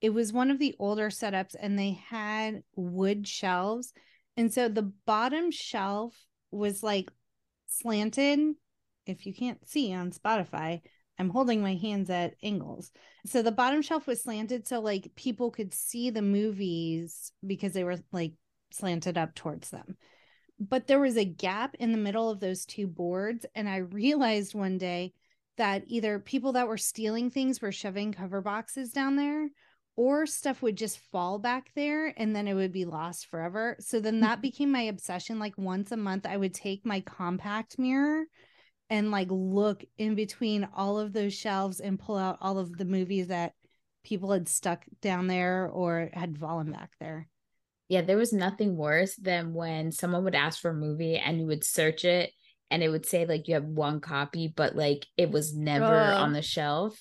it 0.00 0.10
was 0.10 0.32
one 0.32 0.50
of 0.50 0.58
the 0.58 0.74
older 0.78 1.10
setups 1.10 1.54
and 1.60 1.78
they 1.78 1.92
had 2.08 2.62
wood 2.74 3.28
shelves. 3.28 3.92
And 4.36 4.52
so 4.52 4.68
the 4.68 4.90
bottom 5.06 5.50
shelf 5.50 6.16
was 6.50 6.82
like 6.82 7.10
slanted. 7.68 8.40
If 9.06 9.26
you 9.26 9.34
can't 9.34 9.68
see 9.68 9.92
on 9.92 10.10
Spotify, 10.12 10.80
I'm 11.18 11.30
holding 11.30 11.62
my 11.62 11.74
hands 11.74 12.10
at 12.10 12.34
angles. 12.42 12.90
So 13.26 13.42
the 13.42 13.52
bottom 13.52 13.82
shelf 13.82 14.06
was 14.06 14.22
slanted 14.22 14.66
so 14.66 14.80
like 14.80 15.12
people 15.14 15.50
could 15.50 15.74
see 15.74 16.10
the 16.10 16.22
movies 16.22 17.32
because 17.46 17.72
they 17.72 17.84
were 17.84 17.98
like 18.12 18.32
slanted 18.72 19.18
up 19.18 19.34
towards 19.34 19.70
them. 19.70 19.96
But 20.58 20.86
there 20.86 21.00
was 21.00 21.16
a 21.16 21.24
gap 21.24 21.74
in 21.78 21.92
the 21.92 21.98
middle 21.98 22.30
of 22.30 22.40
those 22.40 22.64
two 22.64 22.86
boards 22.86 23.46
and 23.54 23.68
I 23.68 23.78
realized 23.78 24.54
one 24.54 24.78
day 24.78 25.12
that 25.58 25.84
either 25.86 26.18
people 26.18 26.52
that 26.52 26.68
were 26.68 26.78
stealing 26.78 27.30
things 27.30 27.60
were 27.60 27.72
shoving 27.72 28.12
cover 28.12 28.40
boxes 28.40 28.90
down 28.90 29.16
there 29.16 29.50
or 29.96 30.24
stuff 30.24 30.62
would 30.62 30.76
just 30.76 30.98
fall 31.10 31.38
back 31.38 31.70
there 31.74 32.14
and 32.16 32.34
then 32.34 32.48
it 32.48 32.54
would 32.54 32.72
be 32.72 32.86
lost 32.86 33.26
forever. 33.26 33.76
So 33.80 34.00
then 34.00 34.20
that 34.20 34.40
became 34.42 34.72
my 34.72 34.82
obsession. 34.82 35.38
Like 35.38 35.58
once 35.58 35.92
a 35.92 35.96
month, 35.96 36.26
I 36.26 36.36
would 36.36 36.54
take 36.54 36.86
my 36.86 37.00
compact 37.00 37.78
mirror 37.78 38.24
and 38.90 39.10
like 39.10 39.28
look 39.30 39.84
in 39.98 40.14
between 40.14 40.68
all 40.74 40.98
of 40.98 41.12
those 41.12 41.34
shelves 41.34 41.80
and 41.80 41.98
pull 41.98 42.16
out 42.16 42.38
all 42.40 42.58
of 42.58 42.76
the 42.76 42.84
movies 42.84 43.28
that 43.28 43.52
people 44.04 44.32
had 44.32 44.48
stuck 44.48 44.84
down 45.00 45.26
there 45.28 45.68
or 45.68 46.10
had 46.12 46.36
fallen 46.38 46.70
back 46.72 46.90
there. 47.00 47.28
yeah, 47.88 48.02
there 48.02 48.16
was 48.16 48.32
nothing 48.32 48.76
worse 48.76 49.14
than 49.16 49.54
when 49.54 49.92
someone 49.92 50.24
would 50.24 50.34
ask 50.34 50.60
for 50.60 50.70
a 50.70 50.74
movie 50.74 51.16
and 51.16 51.38
you 51.38 51.46
would 51.46 51.62
search 51.64 52.04
it 52.04 52.30
and 52.70 52.82
it 52.82 52.88
would 52.88 53.06
say 53.06 53.26
like 53.26 53.48
you 53.48 53.54
have 53.54 53.64
one 53.64 54.00
copy, 54.00 54.48
but 54.48 54.74
like 54.74 55.06
it 55.16 55.30
was 55.30 55.54
never 55.54 55.84
Ugh. 56.00 56.14
on 56.22 56.32
the 56.32 56.42
shelf. 56.42 56.98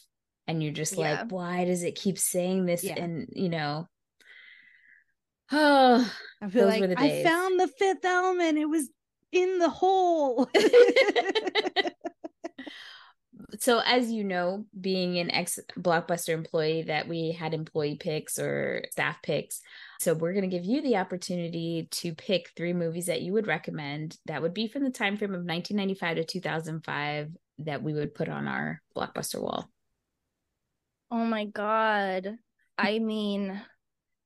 And 0.48 0.62
you're 0.62 0.74
just 0.74 0.98
Yeah. 0.98 1.22
like, 1.22 1.32
why 1.32 1.64
does 1.66 1.84
it 1.84 1.96
keep 1.96 2.18
saying 2.20 2.66
this? 2.66 2.84
Yeah. 2.84 3.02
And 3.02 3.30
you 3.32 3.48
know, 3.50 3.88
oh, 5.52 6.14
I 6.42 6.50
feel 6.50 6.68
like 6.68 6.84
I 6.98 7.24
found 7.24 7.60
the 7.60 7.68
fifth 7.68 8.04
element. 8.06 8.58
It 8.58 8.66
was 8.66 8.90
in 9.32 9.60
the 9.60 9.70
hole. 9.70 10.50
so 13.60 13.82
as 13.86 14.10
you 14.12 14.24
know 14.24 14.66
being 14.80 15.20
an 15.20 15.30
ex 15.30 15.60
blockbuster 15.78 16.30
employee 16.30 16.84
that 16.84 17.08
we 17.08 17.32
had 17.32 17.54
employee 17.54 17.98
picks 18.00 18.40
or 18.40 18.86
staff 18.92 19.18
picks 19.22 19.62
so 20.00 20.14
we're 20.14 20.32
going 20.32 20.50
to 20.50 20.56
give 20.56 20.64
you 20.66 20.82
the 20.82 20.96
opportunity 20.96 21.88
to 21.92 22.16
pick 22.16 22.50
three 22.56 22.72
movies 22.72 23.08
that 23.08 23.22
you 23.22 23.34
would 23.34 23.48
recommend 23.48 24.18
that 24.26 24.42
would 24.42 24.54
be 24.54 24.70
from 24.70 24.84
the 24.84 24.90
time 24.90 25.18
frame 25.18 25.32
of 25.32 25.44
1995 25.44 26.16
to 26.16 26.24
2005 26.24 27.30
that 27.60 27.84
we 27.84 27.94
would 27.94 28.16
put 28.16 28.30
on 28.30 28.48
our 28.48 28.82
blockbuster 28.96 29.42
wall 29.42 29.70
Oh 31.12 31.26
my 31.26 31.44
god. 31.44 32.38
I 32.78 33.00
mean, 33.00 33.62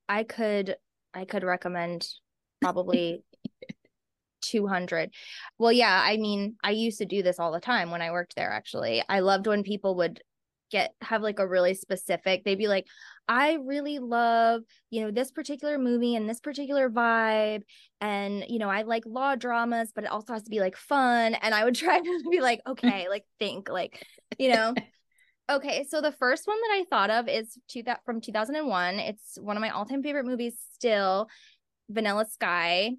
I 0.08 0.22
could 0.22 0.76
I 1.12 1.24
could 1.24 1.42
recommend 1.42 2.08
probably 2.60 3.24
200. 4.50 5.12
Well, 5.58 5.72
yeah, 5.72 6.02
I 6.04 6.16
mean, 6.16 6.56
I 6.62 6.70
used 6.70 6.98
to 6.98 7.06
do 7.06 7.22
this 7.22 7.38
all 7.38 7.52
the 7.52 7.60
time 7.60 7.90
when 7.90 8.02
I 8.02 8.10
worked 8.10 8.36
there 8.36 8.50
actually. 8.50 9.02
I 9.08 9.20
loved 9.20 9.46
when 9.46 9.62
people 9.62 9.96
would 9.96 10.20
get 10.70 10.94
have 11.00 11.22
like 11.22 11.38
a 11.38 11.46
really 11.46 11.74
specific 11.74 12.42
they'd 12.42 12.58
be 12.58 12.66
like 12.66 12.86
I 13.28 13.58
really 13.64 14.00
love, 14.00 14.62
you 14.90 15.02
know, 15.02 15.12
this 15.12 15.30
particular 15.30 15.78
movie 15.78 16.16
and 16.16 16.28
this 16.28 16.40
particular 16.40 16.90
vibe 16.90 17.62
and 18.00 18.44
you 18.48 18.58
know, 18.58 18.68
I 18.68 18.82
like 18.82 19.04
law 19.06 19.36
dramas, 19.36 19.92
but 19.94 20.04
it 20.04 20.10
also 20.10 20.32
has 20.32 20.42
to 20.44 20.50
be 20.50 20.60
like 20.60 20.76
fun 20.76 21.34
and 21.34 21.54
I 21.54 21.64
would 21.64 21.74
try 21.76 21.98
to 22.00 22.22
be 22.30 22.40
like, 22.40 22.60
okay, 22.66 23.08
like 23.08 23.24
think 23.38 23.68
like, 23.68 24.04
you 24.38 24.52
know, 24.52 24.74
Okay, 25.48 25.86
so 25.88 26.00
the 26.00 26.10
first 26.10 26.48
one 26.48 26.56
that 26.60 26.74
I 26.74 26.84
thought 26.90 27.10
of 27.10 27.28
is 27.28 27.56
two 27.68 27.84
that 27.84 28.00
from 28.04 28.20
2001. 28.20 28.98
It's 28.98 29.38
one 29.40 29.56
of 29.56 29.60
my 29.60 29.70
all-time 29.70 30.02
favorite 30.02 30.26
movies 30.26 30.54
still, 30.74 31.28
Vanilla 31.88 32.26
Sky 32.28 32.96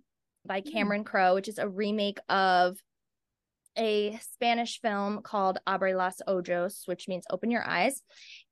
by 0.48 0.62
Hmm. 0.62 0.70
Cameron 0.70 1.04
Crowe, 1.04 1.36
which 1.36 1.48
is 1.48 1.58
a 1.60 1.68
remake 1.68 2.20
of 2.30 2.78
a 3.78 4.18
Spanish 4.34 4.82
film 4.82 5.22
called 5.22 5.60
Abre 5.68 5.96
los 5.96 6.20
Ojos, 6.26 6.82
which 6.86 7.08
means 7.08 7.26
open 7.30 7.52
your 7.52 7.64
eyes. 7.68 8.02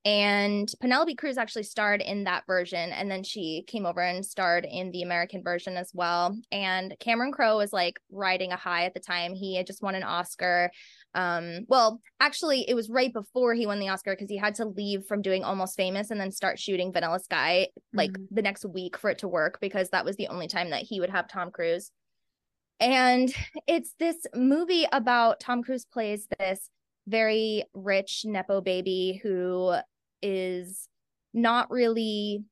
And 0.06 0.72
Penelope 0.80 1.16
Cruz 1.16 1.40
actually 1.40 1.64
starred 1.64 2.02
in 2.02 2.26
that 2.26 2.46
version. 2.46 2.92
And 2.92 3.10
then 3.10 3.24
she 3.24 3.64
came 3.66 3.88
over 3.88 4.02
and 4.02 4.24
starred 4.24 4.68
in 4.70 4.92
the 4.92 5.02
American 5.02 5.42
version 5.42 5.78
as 5.78 5.90
well. 5.96 6.38
And 6.52 6.96
Cameron 7.00 7.32
Crowe 7.32 7.58
was 7.58 7.74
like 7.74 8.00
riding 8.12 8.52
a 8.52 8.56
high 8.56 8.86
at 8.86 8.94
the 8.94 9.00
time. 9.00 9.34
He 9.34 9.56
had 9.56 9.66
just 9.66 9.82
won 9.82 9.96
an 9.96 10.04
Oscar. 10.04 10.70
Um, 11.16 11.62
well, 11.68 12.02
actually, 12.20 12.70
it 12.70 12.74
was 12.76 12.90
right 12.90 13.12
before 13.12 13.54
he 13.56 13.66
won 13.66 13.80
the 13.80 13.88
Oscar 13.90 14.14
because 14.14 14.30
he 14.30 14.38
had 14.38 14.54
to 14.56 14.66
leave 14.66 15.06
from 15.06 15.22
doing 15.22 15.44
Almost 15.44 15.78
Famous 15.78 16.12
and 16.12 16.20
then 16.20 16.32
start 16.32 16.60
shooting 16.60 16.92
Vanilla 16.92 17.20
Sky 17.20 17.70
like 17.94 18.12
Mhm. 18.12 18.28
the 18.32 18.42
next 18.42 18.66
week 18.66 18.98
for 18.98 19.10
it 19.10 19.20
to 19.20 19.28
work 19.28 19.60
because 19.62 19.90
that 19.90 20.06
was 20.06 20.18
the 20.18 20.28
only 20.28 20.48
time 20.48 20.70
that 20.72 20.84
he 20.84 21.00
would 21.00 21.10
have 21.10 21.28
Tom 21.28 21.52
Cruise. 21.52 21.92
And 22.80 23.34
it's 23.68 23.94
this 23.98 24.28
movie 24.36 24.86
about 24.92 25.40
Tom 25.40 25.64
Cruise 25.64 25.86
plays 25.86 26.28
this 26.38 26.70
very 27.08 27.64
rich 27.74 28.24
Nepo 28.26 28.60
baby 28.62 29.20
who 29.24 29.76
is 30.22 30.90
not 31.34 31.72
really, 31.72 32.44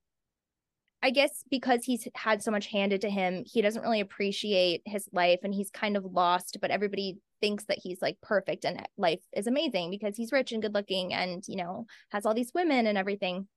I 1.01 1.09
guess, 1.09 1.43
because 1.51 1.83
he's 1.83 2.07
had 2.15 2.41
so 2.41 2.51
much 2.51 2.67
handed 2.67 3.01
to 3.01 3.09
him, 3.09 3.43
he 3.45 3.61
doesn't 3.61 3.81
really 3.81 3.99
appreciate 3.99 4.81
his 4.85 5.09
life 5.11 5.39
and 5.43 5.53
he's 5.53 5.69
kind 5.69 5.97
of 5.97 6.05
lost, 6.05 6.59
but 6.61 6.71
everybody 6.71 7.17
thinks 7.43 7.65
that 7.65 7.79
he's 7.83 8.01
like 8.01 8.15
perfect 8.21 8.63
and 8.63 8.81
life 8.97 9.19
is 9.35 9.47
amazing 9.47 9.91
because 9.91 10.15
he's 10.15 10.31
rich 10.31 10.53
and 10.53 10.61
good 10.61 10.73
looking 10.73 11.13
and, 11.13 11.43
you 11.45 11.57
know, 11.57 11.85
has 12.09 12.25
all 12.25 12.33
these 12.33 12.53
women 12.55 12.87
and 12.87 12.97
everything. 12.97 13.49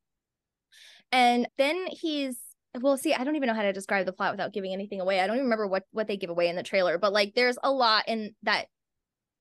And 1.12 1.46
then 1.57 1.87
he's 1.87 2.37
well 2.81 2.99
see 2.99 3.14
i 3.14 3.25
don't 3.25 3.37
even 3.37 3.46
know 3.46 3.55
how 3.55 3.62
to 3.62 3.72
describe 3.72 4.05
the 4.05 4.12
plot 4.12 4.35
without 4.35 4.53
giving 4.53 4.70
anything 4.70 5.01
away 5.01 5.18
i 5.18 5.27
don't 5.27 5.37
even 5.37 5.46
remember 5.46 5.66
what 5.66 5.85
what 5.92 6.07
they 6.07 6.18
give 6.18 6.29
away 6.29 6.49
in 6.49 6.57
the 6.57 6.62
trailer 6.62 6.99
but 6.99 7.11
like 7.11 7.33
there's 7.35 7.57
a 7.62 7.70
lot 7.70 8.05
in 8.07 8.35
that 8.42 8.66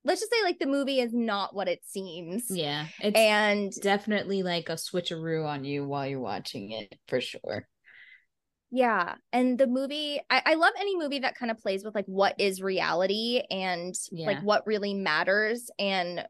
let's 0.06 0.22
just 0.22 0.32
say 0.32 0.42
like 0.42 0.58
the 0.58 0.66
movie 0.66 1.02
is 1.02 1.14
not 1.14 1.54
what 1.54 1.68
it 1.68 1.82
seems 1.86 2.46
Yeah. 2.50 2.86
It's 3.02 3.18
and 3.18 3.74
definitely 3.82 4.42
like 4.42 4.70
a 4.70 4.76
switcheroo 4.76 5.46
on 5.46 5.66
you 5.66 5.86
while 5.86 6.08
you're 6.08 6.22
watching 6.22 6.72
it 6.72 6.98
for 7.10 7.20
sure. 7.20 7.68
Yeah 8.76 9.16
and 9.32 9.58
the 9.58 9.68
movie 9.68 10.20
I, 10.30 10.42
I 10.46 10.54
love 10.56 10.74
any 10.78 10.98
movie 10.98 11.20
that 11.20 11.38
kind 11.38 11.50
of 11.50 11.58
plays 11.58 11.86
with 11.86 11.96
like 11.96 12.06
what 12.08 12.36
is 12.38 12.62
reality 12.62 13.42
and 13.50 13.96
like 14.12 14.44
what 14.44 14.68
really 14.68 14.94
matters 14.94 15.70
and 15.80 16.26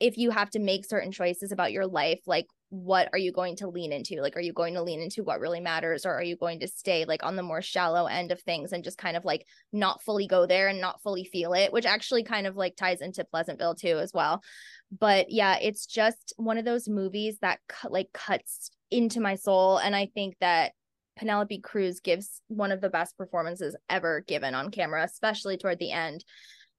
if 0.00 0.18
you 0.18 0.30
have 0.30 0.50
to 0.50 0.58
make 0.58 0.84
certain 0.84 1.12
choices 1.12 1.52
about 1.52 1.70
your 1.70 1.86
life 1.86 2.18
like 2.26 2.46
what 2.70 3.08
are 3.12 3.18
you 3.18 3.30
going 3.30 3.54
to 3.54 3.68
lean 3.68 3.92
into? 3.92 4.20
Like 4.20 4.36
are 4.36 4.40
you 4.40 4.52
going 4.52 4.74
to 4.74 4.82
lean 4.82 5.00
into 5.00 5.22
what 5.22 5.38
really 5.38 5.60
matters 5.60 6.04
or 6.04 6.12
are 6.12 6.24
you 6.24 6.36
going 6.36 6.58
to 6.58 6.66
stay 6.66 7.04
like 7.04 7.22
on 7.22 7.36
the 7.36 7.42
more 7.42 7.62
shallow 7.62 8.06
end 8.06 8.32
of 8.32 8.40
things 8.40 8.72
and 8.72 8.82
just 8.82 8.98
kind 8.98 9.16
of 9.16 9.24
like 9.24 9.46
not 9.72 10.02
fully 10.02 10.26
go 10.26 10.44
there 10.44 10.66
and 10.66 10.80
not 10.80 11.00
fully 11.00 11.22
feel 11.24 11.52
it 11.52 11.72
which 11.72 11.86
actually 11.86 12.24
kind 12.24 12.48
of 12.48 12.56
like 12.56 12.74
ties 12.74 13.00
into 13.00 13.24
pleasantville 13.24 13.76
too 13.76 13.98
as 13.98 14.10
well. 14.12 14.42
But 14.90 15.26
yeah 15.28 15.56
it's 15.60 15.86
just 15.86 16.32
one 16.36 16.58
of 16.58 16.64
those 16.64 16.88
movies 16.88 17.38
that 17.42 17.60
cut 17.68 17.92
like 17.92 18.08
cuts 18.12 18.72
into 18.90 19.20
my 19.20 19.34
soul 19.34 19.78
and 19.78 19.96
i 19.96 20.06
think 20.14 20.36
that 20.40 20.72
penelope 21.16 21.58
cruz 21.60 22.00
gives 22.00 22.40
one 22.48 22.72
of 22.72 22.80
the 22.80 22.88
best 22.90 23.16
performances 23.16 23.76
ever 23.88 24.20
given 24.26 24.54
on 24.54 24.70
camera 24.70 25.02
especially 25.04 25.56
toward 25.56 25.78
the 25.78 25.92
end 25.92 26.24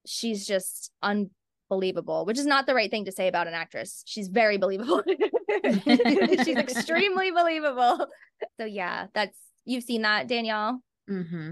she's 0.06 0.46
just 0.46 0.92
unbelievable 1.02 2.26
which 2.26 2.38
is 2.38 2.46
not 2.46 2.66
the 2.68 2.76
right 2.76 2.92
thing 2.92 3.06
to 3.06 3.12
say 3.12 3.28
about 3.28 3.48
an 3.48 3.54
actress 3.54 4.04
she's 4.06 4.28
very 4.28 4.58
believable 4.58 5.02
she's 5.84 6.58
extremely 6.58 7.32
believable 7.32 8.08
so 8.60 8.66
yeah 8.66 9.08
that's 9.14 9.38
you've 9.66 9.84
seen 9.84 10.02
that 10.04 10.28
danielle 10.28 10.82
Mm-hmm. 11.10 11.52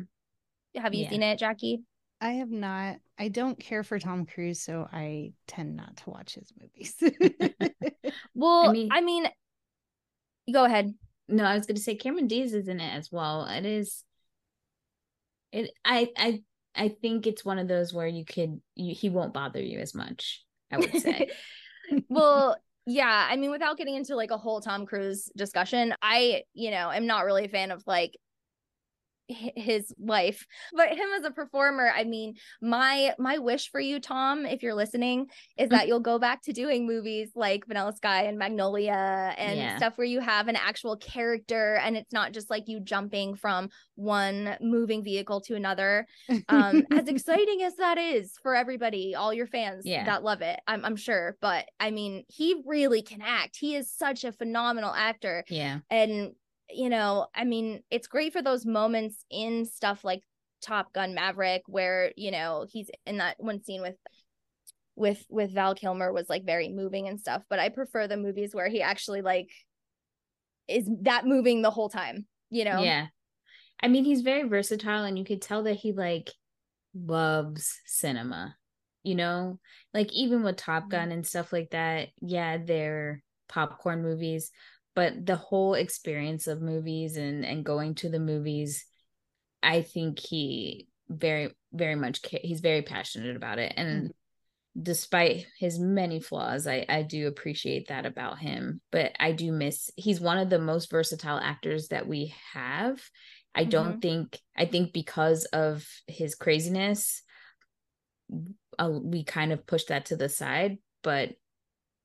have 0.81 0.93
you 0.93 1.03
Yeah. 1.03 1.09
seen 1.09 1.23
it 1.23 1.39
jackie 1.39 1.81
I 2.21 2.35
have 2.35 2.49
not. 2.51 2.99
I 3.19 3.27
don't 3.27 3.59
care 3.59 3.83
for 3.83 3.99
Tom 3.99 4.25
Cruise, 4.25 4.61
so 4.61 4.87
I 4.93 5.33
tend 5.45 5.75
not 5.75 5.97
to 5.97 6.09
watch 6.09 6.35
his 6.35 6.53
movies. 6.57 6.95
well 8.33 8.69
i 8.69 8.87
I 8.91 9.01
mean, 9.01 9.23
mean- 9.23 10.53
go 10.53 10.63
ahead 10.63 10.93
No, 11.27 11.43
I 11.43 11.55
was 11.55 11.65
gonna 11.65 11.79
say 11.79 11.95
Cameron 11.95 12.27
Diaz 12.27 12.53
is 12.53 12.67
in 12.67 12.79
it 12.79 12.93
as 12.93 13.11
well. 13.11 13.45
It 13.45 13.65
is 13.65 14.03
it 15.51 15.71
I 15.85 16.09
I 16.17 16.43
I 16.75 16.89
think 16.89 17.27
it's 17.27 17.45
one 17.45 17.59
of 17.59 17.67
those 17.67 17.93
where 17.93 18.07
you 18.07 18.25
could 18.25 18.61
you, 18.75 18.93
he 18.95 19.09
won't 19.09 19.33
bother 19.33 19.61
you 19.61 19.79
as 19.79 19.93
much, 19.93 20.43
I 20.71 20.77
would 20.77 20.97
say. 20.97 21.29
well 22.09 22.57
yeah 22.85 23.27
i 23.29 23.35
mean 23.35 23.51
without 23.51 23.77
getting 23.77 23.95
into 23.95 24.15
like 24.15 24.31
a 24.31 24.37
whole 24.37 24.59
tom 24.59 24.85
cruise 24.85 25.29
discussion 25.35 25.93
i 26.01 26.43
you 26.53 26.71
know 26.71 26.91
am 26.91 27.05
not 27.05 27.25
really 27.25 27.45
a 27.45 27.49
fan 27.49 27.71
of 27.71 27.83
like 27.87 28.17
his 29.27 29.93
life 29.97 30.45
but 30.73 30.89
him 30.89 31.07
as 31.17 31.23
a 31.23 31.31
performer 31.31 31.89
i 31.95 32.03
mean 32.03 32.33
my 32.61 33.13
my 33.17 33.37
wish 33.37 33.69
for 33.71 33.79
you 33.79 33.99
tom 33.99 34.45
if 34.45 34.61
you're 34.61 34.73
listening 34.73 35.27
is 35.57 35.69
that 35.69 35.87
you'll 35.87 36.01
go 36.01 36.19
back 36.19 36.41
to 36.41 36.51
doing 36.51 36.85
movies 36.85 37.31
like 37.33 37.65
vanilla 37.65 37.93
sky 37.95 38.23
and 38.23 38.37
magnolia 38.37 39.33
and 39.37 39.57
Yeah. 39.57 39.77
stuff 39.77 39.97
where 39.97 40.05
you 40.05 40.19
have 40.19 40.49
an 40.49 40.57
actual 40.57 40.97
character 40.97 41.75
and 41.81 41.95
it's 41.95 42.11
not 42.11 42.33
just 42.33 42.49
like 42.49 42.63
you 42.67 42.81
jumping 42.81 43.35
from 43.35 43.69
one 43.95 44.57
moving 44.59 45.03
vehicle 45.03 45.39
to 45.41 45.55
another 45.55 46.05
um 46.49 46.83
as 46.91 47.07
exciting 47.07 47.63
as 47.63 47.75
that 47.77 47.97
is 47.97 48.33
for 48.43 48.55
everybody 48.55 49.15
all 49.15 49.33
your 49.33 49.47
fans 49.47 49.85
Yeah. 49.85 50.03
that 50.03 50.23
love 50.23 50.41
it 50.41 50.59
I'm, 50.67 50.83
I'm 50.83 50.97
sure 50.97 51.37
but 51.39 51.65
i 51.79 51.91
mean 51.91 52.25
he 52.27 52.61
really 52.65 53.01
can 53.01 53.21
act 53.21 53.55
he 53.57 53.75
is 53.75 53.89
such 53.89 54.25
a 54.25 54.33
phenomenal 54.33 54.93
actor 54.93 55.45
yeah. 55.47 55.79
and 55.89 56.33
you 56.75 56.89
know 56.89 57.27
i 57.35 57.43
mean 57.43 57.81
it's 57.89 58.07
great 58.07 58.33
for 58.33 58.41
those 58.41 58.65
moments 58.65 59.25
in 59.29 59.65
stuff 59.65 60.03
like 60.03 60.21
top 60.61 60.93
gun 60.93 61.13
maverick 61.13 61.61
where 61.67 62.11
you 62.15 62.31
know 62.31 62.65
he's 62.69 62.89
in 63.05 63.17
that 63.17 63.35
one 63.37 63.61
scene 63.63 63.81
with 63.81 63.95
with 64.95 65.25
with 65.29 65.51
val 65.53 65.75
kilmer 65.75 66.13
was 66.13 66.29
like 66.29 66.45
very 66.45 66.69
moving 66.69 67.07
and 67.07 67.19
stuff 67.19 67.43
but 67.49 67.59
i 67.59 67.69
prefer 67.69 68.07
the 68.07 68.17
movies 68.17 68.53
where 68.53 68.69
he 68.69 68.81
actually 68.81 69.21
like 69.21 69.49
is 70.67 70.89
that 71.01 71.25
moving 71.25 71.61
the 71.61 71.71
whole 71.71 71.89
time 71.89 72.25
you 72.49 72.63
know 72.63 72.81
Yeah. 72.81 73.07
I 73.83 73.89
mean, 73.89 74.05
he's 74.05 74.21
very 74.21 74.47
versatile 74.47 75.03
and 75.03 75.19
you 75.19 75.25
could 75.25 75.41
tell 75.41 75.63
that 75.63 75.73
he 75.73 75.91
like 75.91 76.31
loves 76.95 77.81
cinema. 77.85 78.55
You 79.03 79.15
know? 79.15 79.59
Like 79.93 80.13
even 80.13 80.41
with 80.43 80.55
Top 80.55 80.83
mm-hmm. 80.83 80.91
Gun 80.91 81.11
and 81.11 81.27
stuff 81.27 81.51
like 81.51 81.71
that, 81.71 82.09
yeah, 82.21 82.57
they're 82.57 83.21
popcorn 83.49 84.01
movies, 84.01 84.51
but 84.95 85.25
the 85.25 85.35
whole 85.35 85.73
experience 85.73 86.47
of 86.47 86.61
movies 86.61 87.17
and 87.17 87.45
and 87.45 87.65
going 87.65 87.95
to 87.95 88.09
the 88.09 88.19
movies, 88.19 88.85
I 89.61 89.81
think 89.81 90.19
he 90.19 90.87
very 91.09 91.53
very 91.71 91.95
much 91.95 92.21
he's 92.41 92.61
very 92.61 92.81
passionate 92.81 93.35
about 93.35 93.59
it. 93.59 93.73
And 93.75 94.13
despite 94.81 95.45
his 95.59 95.77
many 95.77 96.19
flaws 96.19 96.65
i 96.65 96.83
i 96.89 97.03
do 97.03 97.27
appreciate 97.27 97.89
that 97.89 98.05
about 98.05 98.39
him. 98.39 98.81
But 98.91 99.13
i 99.19 99.31
do 99.31 99.51
miss 99.51 99.89
he's 99.95 100.19
one 100.19 100.37
of 100.37 100.49
the 100.49 100.59
most 100.59 100.89
versatile 100.89 101.37
actors 101.37 101.89
that 101.89 102.07
we 102.07 102.33
have. 102.53 103.01
I 103.55 103.65
don't 103.65 104.01
think 104.01 104.39
i 104.57 104.65
think 104.65 104.93
because 104.93 105.45
of 105.45 105.87
his 106.07 106.33
craziness 106.33 107.21
uh, 108.79 108.89
we 108.91 109.23
kind 109.23 109.51
of 109.51 109.67
push 109.67 109.85
that 109.85 110.05
to 110.05 110.15
the 110.15 110.29
side 110.29 110.77
but 111.03 111.29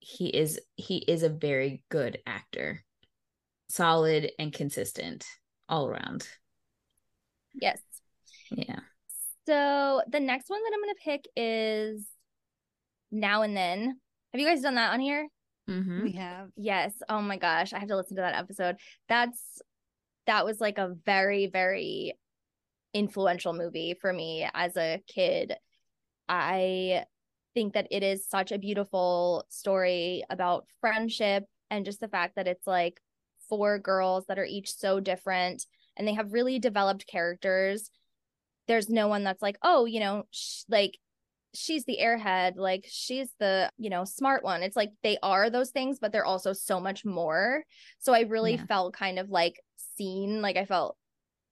he 0.00 0.28
is 0.28 0.60
he 0.76 0.98
is 0.98 1.22
a 1.22 1.28
very 1.28 1.82
good 1.88 2.18
actor 2.26 2.84
solid 3.68 4.30
and 4.38 4.52
consistent 4.52 5.26
all 5.68 5.86
around 5.88 6.26
yes 7.54 7.80
yeah 8.50 8.80
So 9.46 10.02
the 10.08 10.20
next 10.20 10.50
one 10.50 10.62
that 10.62 10.72
I'm 10.74 10.80
gonna 10.82 10.94
pick 11.04 11.24
is 11.36 12.06
Now 13.10 13.42
and 13.42 13.56
Then. 13.56 13.98
Have 14.32 14.40
you 14.40 14.46
guys 14.46 14.60
done 14.60 14.74
that 14.76 14.92
on 14.92 15.00
here? 15.00 15.26
mm-hmm. 15.68 16.02
we 16.02 16.12
have. 16.12 16.48
Yes. 16.56 16.92
Oh 17.08 17.20
my 17.20 17.36
gosh, 17.36 17.72
I 17.72 17.78
have 17.78 17.88
to 17.88 17.96
listen 17.96 18.16
to 18.16 18.22
that 18.22 18.34
episode. 18.34 18.76
That's 19.08 19.62
that 20.26 20.44
was 20.44 20.60
like 20.60 20.78
a 20.78 20.94
very 21.04 21.46
very 21.46 22.14
influential 22.94 23.52
movie 23.52 23.96
for 24.00 24.12
me 24.12 24.48
as 24.54 24.76
a 24.76 25.02
kid. 25.06 25.54
I 26.28 27.04
think 27.54 27.74
that 27.74 27.88
it 27.90 28.02
is 28.02 28.26
such 28.28 28.52
a 28.52 28.58
beautiful 28.58 29.44
story 29.48 30.24
about 30.30 30.66
friendship 30.80 31.44
and 31.70 31.84
just 31.84 32.00
the 32.00 32.08
fact 32.08 32.36
that 32.36 32.48
it's 32.48 32.66
like 32.66 33.00
four 33.48 33.78
girls 33.78 34.26
that 34.26 34.38
are 34.38 34.44
each 34.44 34.74
so 34.74 35.00
different 35.00 35.64
and 35.96 36.06
they 36.06 36.14
have 36.14 36.32
really 36.32 36.58
developed 36.58 37.06
characters. 37.06 37.90
There's 38.66 38.88
no 38.88 39.08
one 39.08 39.24
that's 39.24 39.42
like, 39.42 39.58
oh, 39.62 39.86
you 39.86 40.00
know, 40.00 40.24
sh- 40.30 40.62
like 40.68 40.98
she's 41.54 41.84
the 41.86 41.98
airhead, 42.00 42.52
like 42.56 42.86
she's 42.88 43.30
the, 43.40 43.70
you 43.78 43.90
know, 43.90 44.04
smart 44.04 44.44
one. 44.44 44.62
It's 44.62 44.76
like 44.76 44.90
they 45.02 45.18
are 45.22 45.48
those 45.50 45.70
things, 45.70 45.98
but 45.98 46.12
they're 46.12 46.24
also 46.26 46.52
so 46.52 46.78
much 46.78 47.04
more. 47.04 47.64
So 47.98 48.12
I 48.12 48.20
really 48.20 48.54
Yeah. 48.54 48.66
felt 48.66 48.94
kind 48.94 49.18
of 49.18 49.30
like 49.30 49.60
seen, 49.96 50.42
like 50.42 50.56
I 50.56 50.66
felt 50.66 50.96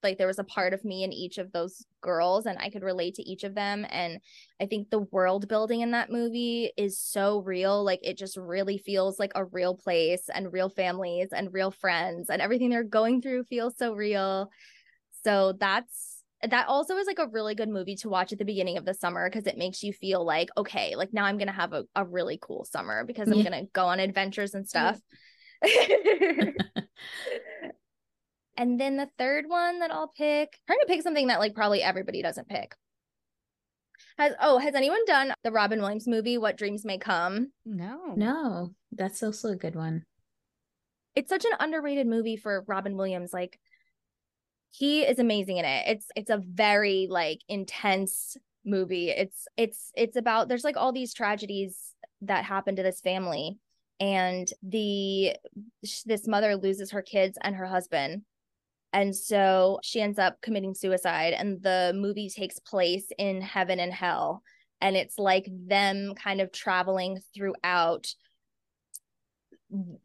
like 0.02 0.18
there 0.18 0.26
was 0.26 0.38
a 0.38 0.44
part 0.44 0.72
of 0.72 0.84
me 0.84 1.04
in 1.04 1.12
each 1.12 1.38
of 1.38 1.52
those 1.52 1.84
girls 2.00 2.46
and 2.46 2.58
I 2.58 2.70
could 2.70 2.82
relate 2.82 3.14
to 3.14 3.28
each 3.28 3.44
of 3.44 3.54
them 3.54 3.86
and 3.90 4.20
I 4.60 4.66
think 4.66 4.90
the 4.90 5.00
world 5.00 5.48
building 5.48 5.80
in 5.80 5.92
that 5.92 6.10
movie 6.10 6.70
is 6.76 6.98
so 6.98 7.40
real 7.40 7.84
like 7.84 8.00
it 8.02 8.16
just 8.16 8.36
really 8.36 8.78
feels 8.78 9.18
like 9.18 9.32
a 9.34 9.44
real 9.44 9.74
place 9.74 10.28
and 10.32 10.52
real 10.52 10.68
families 10.68 11.28
and 11.32 11.52
real 11.52 11.70
friends 11.70 12.30
and 12.30 12.40
everything 12.40 12.70
they're 12.70 12.84
going 12.84 13.22
through 13.22 13.44
feels 13.44 13.76
so 13.76 13.94
real. 13.94 14.50
So 15.24 15.54
that's 15.58 16.16
that 16.42 16.68
also 16.68 16.96
is 16.96 17.06
like 17.06 17.18
a 17.18 17.28
really 17.28 17.54
good 17.54 17.68
movie 17.68 17.96
to 17.96 18.08
watch 18.08 18.32
at 18.32 18.38
the 18.38 18.44
beginning 18.44 18.76
of 18.76 18.84
the 18.84 18.94
summer 18.94 19.28
because 19.28 19.46
it 19.46 19.58
makes 19.58 19.82
you 19.82 19.92
feel 19.92 20.24
like 20.24 20.48
okay 20.56 20.94
like 20.94 21.12
now 21.12 21.24
i'm 21.24 21.38
gonna 21.38 21.50
have 21.50 21.72
a, 21.72 21.84
a 21.94 22.04
really 22.04 22.38
cool 22.40 22.64
summer 22.64 23.04
because 23.04 23.28
i'm 23.28 23.38
yeah. 23.38 23.44
gonna 23.44 23.66
go 23.72 23.86
on 23.86 24.00
adventures 24.00 24.52
and 24.52 24.68
stuff 24.68 25.00
and 28.56 28.80
then 28.80 28.96
the 28.96 29.08
third 29.18 29.44
one 29.48 29.80
that 29.80 29.92
i'll 29.92 30.12
pick 30.16 30.58
trying 30.66 30.80
to 30.80 30.86
pick 30.86 31.02
something 31.02 31.28
that 31.28 31.40
like 31.40 31.54
probably 31.54 31.82
everybody 31.82 32.22
doesn't 32.22 32.48
pick. 32.48 32.74
Has 34.18 34.34
oh 34.40 34.58
has 34.58 34.74
anyone 34.74 35.04
done 35.06 35.32
the 35.42 35.52
robin 35.52 35.80
williams 35.80 36.06
movie 36.06 36.38
what 36.38 36.56
dreams 36.56 36.84
may 36.84 36.98
come? 36.98 37.52
No. 37.64 38.14
No. 38.16 38.70
That's 38.92 39.22
also 39.22 39.48
a 39.48 39.56
good 39.56 39.74
one. 39.74 40.04
It's 41.14 41.30
such 41.30 41.44
an 41.44 41.52
underrated 41.60 42.06
movie 42.06 42.36
for 42.36 42.64
robin 42.66 42.96
williams 42.96 43.32
like 43.32 43.58
he 44.70 45.02
is 45.02 45.18
amazing 45.18 45.56
in 45.56 45.64
it. 45.64 45.84
It's 45.86 46.06
it's 46.14 46.30
a 46.30 46.38
very 46.38 47.06
like 47.10 47.40
intense 47.48 48.36
movie. 48.64 49.08
It's 49.10 49.46
it's 49.56 49.90
it's 49.94 50.16
about 50.16 50.48
there's 50.48 50.64
like 50.64 50.76
all 50.76 50.92
these 50.92 51.14
tragedies 51.14 51.94
that 52.22 52.44
happen 52.44 52.76
to 52.76 52.82
this 52.82 53.00
family 53.00 53.58
and 54.00 54.48
the 54.62 55.34
this 56.04 56.26
mother 56.26 56.56
loses 56.56 56.90
her 56.90 57.02
kids 57.02 57.38
and 57.42 57.56
her 57.56 57.66
husband 57.66 58.22
and 58.96 59.14
so 59.14 59.78
she 59.82 60.00
ends 60.00 60.18
up 60.18 60.40
committing 60.40 60.74
suicide 60.74 61.34
and 61.34 61.62
the 61.62 61.92
movie 61.94 62.30
takes 62.30 62.58
place 62.58 63.04
in 63.18 63.42
heaven 63.42 63.78
and 63.78 63.92
hell. 63.92 64.42
And 64.80 64.96
it's 64.96 65.18
like 65.18 65.46
them 65.50 66.14
kind 66.14 66.40
of 66.40 66.50
traveling 66.50 67.20
throughout 67.34 68.06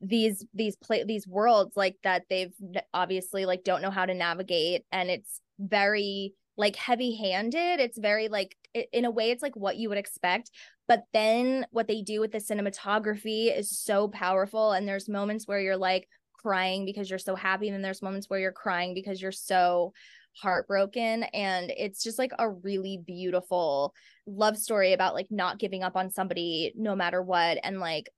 these 0.01 0.45
these 0.53 0.75
play 0.75 1.05
these 1.05 1.25
worlds 1.25 1.77
like 1.77 1.95
that 2.03 2.23
they've 2.29 2.53
obviously 2.93 3.45
like 3.45 3.63
don't 3.63 3.81
know 3.81 3.91
how 3.91 4.05
to 4.05 4.13
navigate. 4.13 4.83
And 4.91 5.09
it's 5.09 5.39
very 5.57 6.33
like 6.57 6.75
heavy 6.75 7.15
handed 7.15 7.79
it's 7.79 7.97
very 7.97 8.27
like 8.27 8.57
in 8.91 9.05
a 9.05 9.11
way 9.11 9.31
it's 9.31 9.41
like 9.41 9.55
what 9.55 9.77
you 9.77 9.87
would 9.87 9.97
expect. 9.97 10.51
But 10.89 11.03
then 11.13 11.65
what 11.71 11.87
they 11.87 12.01
do 12.01 12.19
with 12.19 12.33
the 12.33 12.39
cinematography 12.39 13.57
is 13.57 13.79
so 13.79 14.09
powerful. 14.09 14.73
And 14.73 14.85
there's 14.85 15.07
moments 15.07 15.47
where 15.47 15.61
you're 15.61 15.77
like 15.77 16.09
crying 16.41 16.85
because 16.85 17.09
you're 17.09 17.19
so 17.19 17.35
happy 17.35 17.67
and 17.67 17.75
then 17.75 17.81
there's 17.81 18.01
moments 18.01 18.29
where 18.29 18.39
you're 18.39 18.51
crying 18.51 18.93
because 18.93 19.21
you're 19.21 19.31
so 19.31 19.93
heartbroken 20.33 21.23
and 21.23 21.71
it's 21.77 22.03
just 22.03 22.17
like 22.17 22.31
a 22.39 22.49
really 22.49 23.01
beautiful 23.05 23.93
love 24.25 24.57
story 24.57 24.93
about 24.93 25.13
like 25.13 25.27
not 25.29 25.59
giving 25.59 25.83
up 25.83 25.95
on 25.95 26.09
somebody 26.09 26.71
no 26.75 26.95
matter 26.95 27.21
what 27.21 27.57
and 27.63 27.79
like 27.79 28.09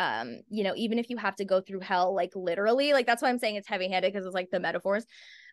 um 0.00 0.40
you 0.48 0.64
know 0.64 0.72
even 0.76 0.98
if 0.98 1.08
you 1.08 1.16
have 1.16 1.36
to 1.36 1.44
go 1.44 1.60
through 1.60 1.78
hell 1.80 2.14
like 2.14 2.32
literally 2.34 2.92
like 2.92 3.06
that's 3.06 3.22
why 3.22 3.28
i'm 3.28 3.38
saying 3.38 3.54
it's 3.54 3.68
heavy 3.68 3.88
handed 3.88 4.12
because 4.12 4.26
it's 4.26 4.34
like 4.34 4.50
the 4.50 4.58
metaphors 4.58 5.06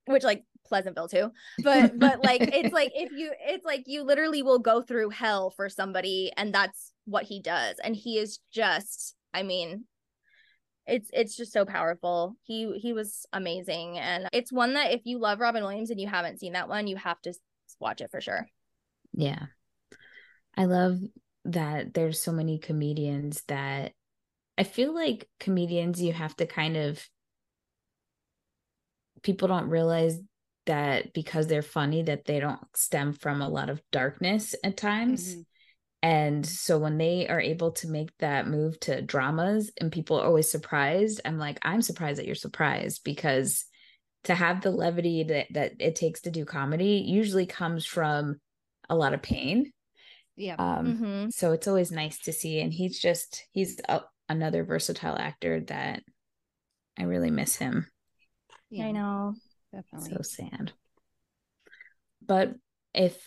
which 0.07 0.23
like 0.23 0.43
pleasantville 0.65 1.07
too 1.07 1.29
but 1.63 1.97
but 1.99 2.23
like 2.23 2.41
it's 2.41 2.73
like 2.73 2.91
if 2.95 3.11
you 3.11 3.31
it's 3.45 3.65
like 3.65 3.83
you 3.85 4.01
literally 4.03 4.41
will 4.41 4.59
go 4.59 4.81
through 4.81 5.09
hell 5.09 5.51
for 5.51 5.69
somebody 5.69 6.31
and 6.37 6.53
that's 6.53 6.91
what 7.05 7.23
he 7.23 7.39
does 7.39 7.75
and 7.83 7.95
he 7.95 8.17
is 8.17 8.39
just 8.51 9.15
i 9.33 9.43
mean 9.43 9.85
it's 10.87 11.09
it's 11.13 11.35
just 11.35 11.53
so 11.53 11.65
powerful 11.65 12.35
he 12.43 12.77
he 12.79 12.93
was 12.93 13.25
amazing 13.33 13.97
and 13.99 14.27
it's 14.33 14.51
one 14.51 14.73
that 14.73 14.91
if 14.91 15.01
you 15.05 15.19
love 15.19 15.39
robin 15.39 15.63
williams 15.63 15.89
and 15.89 15.99
you 15.99 16.07
haven't 16.07 16.39
seen 16.39 16.53
that 16.53 16.67
one 16.67 16.87
you 16.87 16.95
have 16.95 17.21
to 17.21 17.33
watch 17.79 18.01
it 18.01 18.09
for 18.11 18.19
sure 18.19 18.47
yeah 19.13 19.45
i 20.57 20.65
love 20.65 20.97
that 21.45 21.93
there's 21.93 22.21
so 22.21 22.31
many 22.31 22.57
comedians 22.57 23.43
that 23.47 23.93
I 24.57 24.63
feel 24.63 24.93
like 24.93 25.27
comedians, 25.39 26.01
you 26.01 26.13
have 26.13 26.35
to 26.37 26.45
kind 26.45 26.77
of, 26.77 27.03
people 29.23 29.47
don't 29.47 29.69
realize 29.69 30.19
that 30.67 31.13
because 31.13 31.47
they're 31.47 31.63
funny, 31.63 32.03
that 32.03 32.25
they 32.25 32.39
don't 32.39 32.59
stem 32.75 33.13
from 33.13 33.41
a 33.41 33.49
lot 33.49 33.71
of 33.71 33.81
darkness 33.91 34.53
at 34.63 34.77
times. 34.77 35.31
Mm-hmm. 35.31 35.41
And 36.03 36.45
so 36.45 36.79
when 36.79 36.97
they 36.97 37.27
are 37.27 37.39
able 37.39 37.71
to 37.73 37.87
make 37.87 38.09
that 38.17 38.47
move 38.47 38.79
to 38.81 39.01
dramas 39.01 39.71
and 39.79 39.91
people 39.91 40.19
are 40.19 40.25
always 40.25 40.49
surprised, 40.49 41.21
I'm 41.25 41.37
like, 41.37 41.59
I'm 41.61 41.81
surprised 41.81 42.17
that 42.17 42.25
you're 42.25 42.35
surprised 42.35 43.03
because 43.03 43.65
to 44.23 44.33
have 44.33 44.61
the 44.61 44.71
levity 44.71 45.23
that, 45.23 45.47
that 45.51 45.73
it 45.79 45.95
takes 45.95 46.21
to 46.21 46.31
do 46.31 46.43
comedy 46.43 47.03
usually 47.07 47.45
comes 47.45 47.85
from 47.85 48.39
a 48.89 48.95
lot 48.95 49.13
of 49.13 49.21
pain. 49.21 49.71
Yeah. 50.35 50.55
Um, 50.57 50.87
mm-hmm. 50.87 51.29
so 51.29 51.51
it's 51.51 51.67
always 51.67 51.91
nice 51.91 52.17
to 52.21 52.33
see. 52.33 52.61
And 52.61 52.73
he's 52.73 52.99
just, 52.99 53.45
he's 53.51 53.79
a, 53.87 54.01
another 54.27 54.63
versatile 54.63 55.17
actor 55.17 55.61
that 55.67 56.01
I 56.97 57.03
really 57.03 57.31
miss 57.31 57.55
him. 57.55 57.87
Yeah, 58.71 58.87
I 58.87 58.91
know. 58.91 59.35
Definitely. 59.71 60.09
So 60.15 60.21
sad. 60.23 60.71
But 62.25 62.55
if 62.93 63.21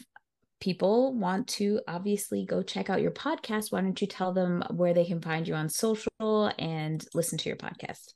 people 0.64 1.12
want 1.12 1.46
to 1.46 1.79
obviously 1.87 2.46
go 2.46 2.62
check 2.62 2.88
out 2.88 3.03
your 3.03 3.11
podcast, 3.11 3.70
why 3.70 3.83
don't 3.83 4.00
you 4.00 4.07
tell 4.07 4.33
them 4.33 4.64
where 4.70 4.94
they 4.94 5.05
can 5.05 5.20
find 5.20 5.46
you 5.46 5.55
on 5.55 5.68
social 5.68 6.50
and 6.59 7.05
listen 7.12 7.37
to 7.37 7.50
your 7.50 7.59
podcast? 7.59 8.14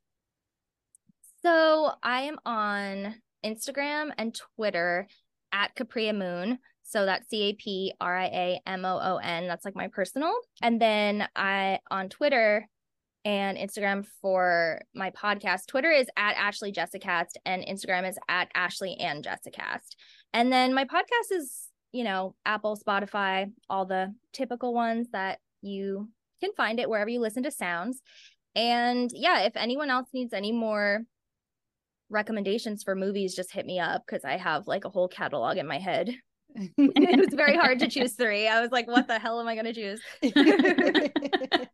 So 1.42 1.92
I 2.02 2.22
am 2.22 2.38
on 2.46 3.16
Instagram 3.44 4.12
and 4.16 4.34
Twitter 4.56 5.08
at 5.52 5.76
Capria 5.76 6.16
Moon. 6.16 6.58
So 6.84 7.04
that's 7.04 7.28
C 7.28 7.50
A 7.50 7.52
P 7.52 7.92
R 8.00 8.18
I 8.18 8.24
A 8.24 8.60
M 8.66 8.86
O 8.86 8.98
O 8.98 9.16
N. 9.18 9.46
That's 9.46 9.66
like 9.66 9.76
my 9.76 9.88
personal. 9.88 10.32
And 10.62 10.80
then 10.80 11.28
I 11.36 11.80
on 11.90 12.08
Twitter, 12.08 12.66
and 13.24 13.58
Instagram 13.58 14.06
for 14.22 14.80
my 14.94 15.10
podcast. 15.10 15.66
Twitter 15.66 15.90
is 15.90 16.06
at 16.16 16.36
Ashlee 16.36 16.74
Jessicast 16.74 17.32
and 17.44 17.62
Instagram 17.62 18.08
is 18.08 18.18
at 18.26 18.50
Ashlee 18.54 18.96
and 18.98 19.22
Jessicast. 19.22 19.96
And 20.32 20.50
then 20.50 20.72
my 20.72 20.84
podcast 20.84 21.32
is, 21.32 21.67
you 21.92 22.04
know, 22.04 22.34
Apple, 22.44 22.76
Spotify, 22.76 23.50
all 23.68 23.86
the 23.86 24.14
typical 24.32 24.74
ones 24.74 25.08
that 25.12 25.38
you 25.62 26.08
can 26.40 26.52
find 26.56 26.78
it 26.78 26.88
wherever 26.88 27.10
you 27.10 27.20
listen 27.20 27.42
to 27.44 27.50
sounds. 27.50 28.00
And 28.54 29.10
yeah, 29.12 29.42
if 29.42 29.56
anyone 29.56 29.90
else 29.90 30.08
needs 30.12 30.32
any 30.32 30.52
more 30.52 31.02
recommendations 32.10 32.82
for 32.82 32.94
movies, 32.94 33.34
just 33.34 33.52
hit 33.52 33.66
me 33.66 33.78
up 33.78 34.02
because 34.06 34.24
I 34.24 34.36
have 34.36 34.66
like 34.66 34.84
a 34.84 34.90
whole 34.90 35.08
catalog 35.08 35.56
in 35.56 35.66
my 35.66 35.78
head. 35.78 36.14
it 36.54 37.18
was 37.18 37.34
very 37.34 37.56
hard 37.56 37.78
to 37.80 37.88
choose 37.88 38.14
three. 38.14 38.48
I 38.48 38.60
was 38.60 38.70
like, 38.70 38.86
what 38.86 39.06
the 39.06 39.18
hell 39.18 39.40
am 39.40 39.48
I 39.48 39.54
going 39.54 39.72
to 39.72 39.74
choose? 39.74 40.00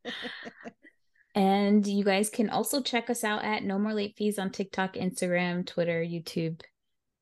And 1.34 1.84
you 1.84 2.04
guys 2.04 2.30
can 2.30 2.48
also 2.48 2.80
check 2.80 3.10
us 3.10 3.24
out 3.24 3.44
at 3.44 3.64
No 3.64 3.78
More 3.78 3.92
Late 3.92 4.14
Fees 4.16 4.38
on 4.38 4.50
TikTok, 4.50 4.94
Instagram, 4.94 5.66
Twitter, 5.66 6.00
YouTube, 6.00 6.60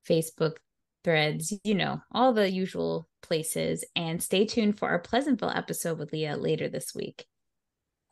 Facebook, 0.07 0.57
threads, 1.03 1.53
you 1.63 1.75
know, 1.75 2.01
all 2.11 2.33
the 2.33 2.49
usual 2.51 3.07
places. 3.21 3.83
And 3.95 4.21
stay 4.21 4.45
tuned 4.45 4.77
for 4.77 4.89
our 4.89 4.99
Pleasantville 4.99 5.49
episode 5.49 5.99
with 5.99 6.11
Lia 6.11 6.35
later 6.37 6.69
this 6.69 6.93
week. 6.95 7.25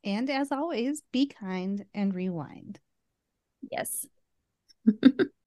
And 0.03 0.29
as 0.29 0.51
always, 0.51 1.03
be 1.11 1.27
kind 1.27 1.85
and 1.93 2.13
rewind. 2.13 2.79
Yes. 3.69 4.05